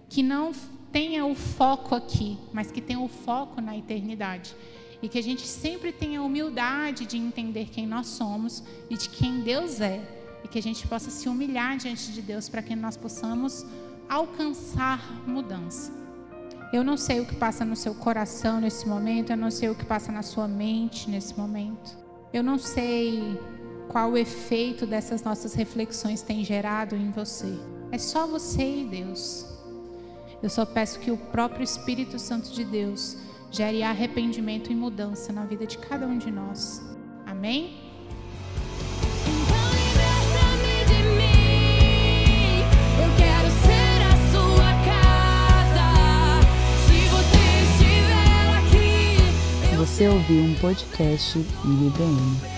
que 0.09 0.23
não 0.23 0.53
tenha 0.93 1.25
o 1.25 1.35
foco 1.35 1.95
aqui, 1.95 2.39
mas 2.53 2.71
que 2.71 2.81
tenha 2.81 3.01
o 3.01 3.09
foco 3.09 3.61
na 3.61 3.77
eternidade. 3.77 4.55
E 5.03 5.09
que 5.09 5.19
a 5.19 5.23
gente 5.23 5.47
sempre 5.47 5.91
tenha 5.91 6.21
a 6.21 6.23
humildade 6.23 7.07
de 7.07 7.17
entender 7.17 7.69
quem 7.73 7.87
nós 7.87 8.07
somos 8.07 8.63
e 8.89 8.97
de 8.97 9.09
quem 9.09 9.41
Deus 9.41 9.81
é. 9.81 10.01
E 10.45 10.49
que 10.49 10.59
a 10.59 10.63
gente 10.63 10.87
possa 10.87 11.11
se 11.11 11.29
humilhar 11.29 11.77
diante 11.77 12.13
de 12.13 12.23
Deus 12.23 12.49
para 12.49 12.63
que 12.63 12.77
nós 12.77 12.97
possamos 12.97 13.67
alcançar 14.09 15.01
mudança. 15.27 16.02
Eu 16.73 16.83
não 16.83 16.97
sei 16.97 17.21
o 17.21 17.27
que 17.27 17.35
passa 17.35 17.65
no 17.65 17.77
seu 17.77 17.95
coração 17.95 18.61
nesse 18.61 18.89
momento, 18.89 19.31
eu 19.31 19.37
não 19.37 19.51
sei 19.51 19.69
o 19.69 19.75
que 19.75 19.85
passa 19.85 20.11
na 20.11 20.23
sua 20.23 20.49
mente 20.49 21.11
nesse 21.11 21.39
momento. 21.39 21.99
Eu 22.33 22.43
não 22.43 22.59
sei 22.59 23.39
qual 23.89 24.13
o 24.13 24.17
efeito 24.17 24.87
dessas 24.87 25.23
nossas 25.23 25.53
reflexões 25.53 26.23
tem 26.23 26.43
gerado 26.43 26.97
em 26.97 27.11
você. 27.11 27.59
É 27.91 27.99
só 27.99 28.27
você 28.27 28.63
e 28.63 28.85
Deus. 28.85 29.47
Eu 30.43 30.49
só 30.49 30.65
peço 30.65 30.99
que 30.99 31.11
o 31.11 31.17
próprio 31.19 31.63
Espírito 31.63 32.19
Santo 32.19 32.51
de 32.51 32.65
Deus 32.65 33.19
gere 33.51 33.83
arrependimento 33.83 34.73
e 34.73 34.75
mudança 34.75 35.31
na 35.31 35.45
vida 35.45 35.67
de 35.67 35.77
cada 35.77 36.07
um 36.07 36.17
de 36.17 36.31
nós. 36.31 36.81
Amém? 37.27 37.82
Você 49.83 50.07
ouviu 50.07 50.45
um 50.45 50.55
podcast 50.61 51.37
IBM. 51.65 52.52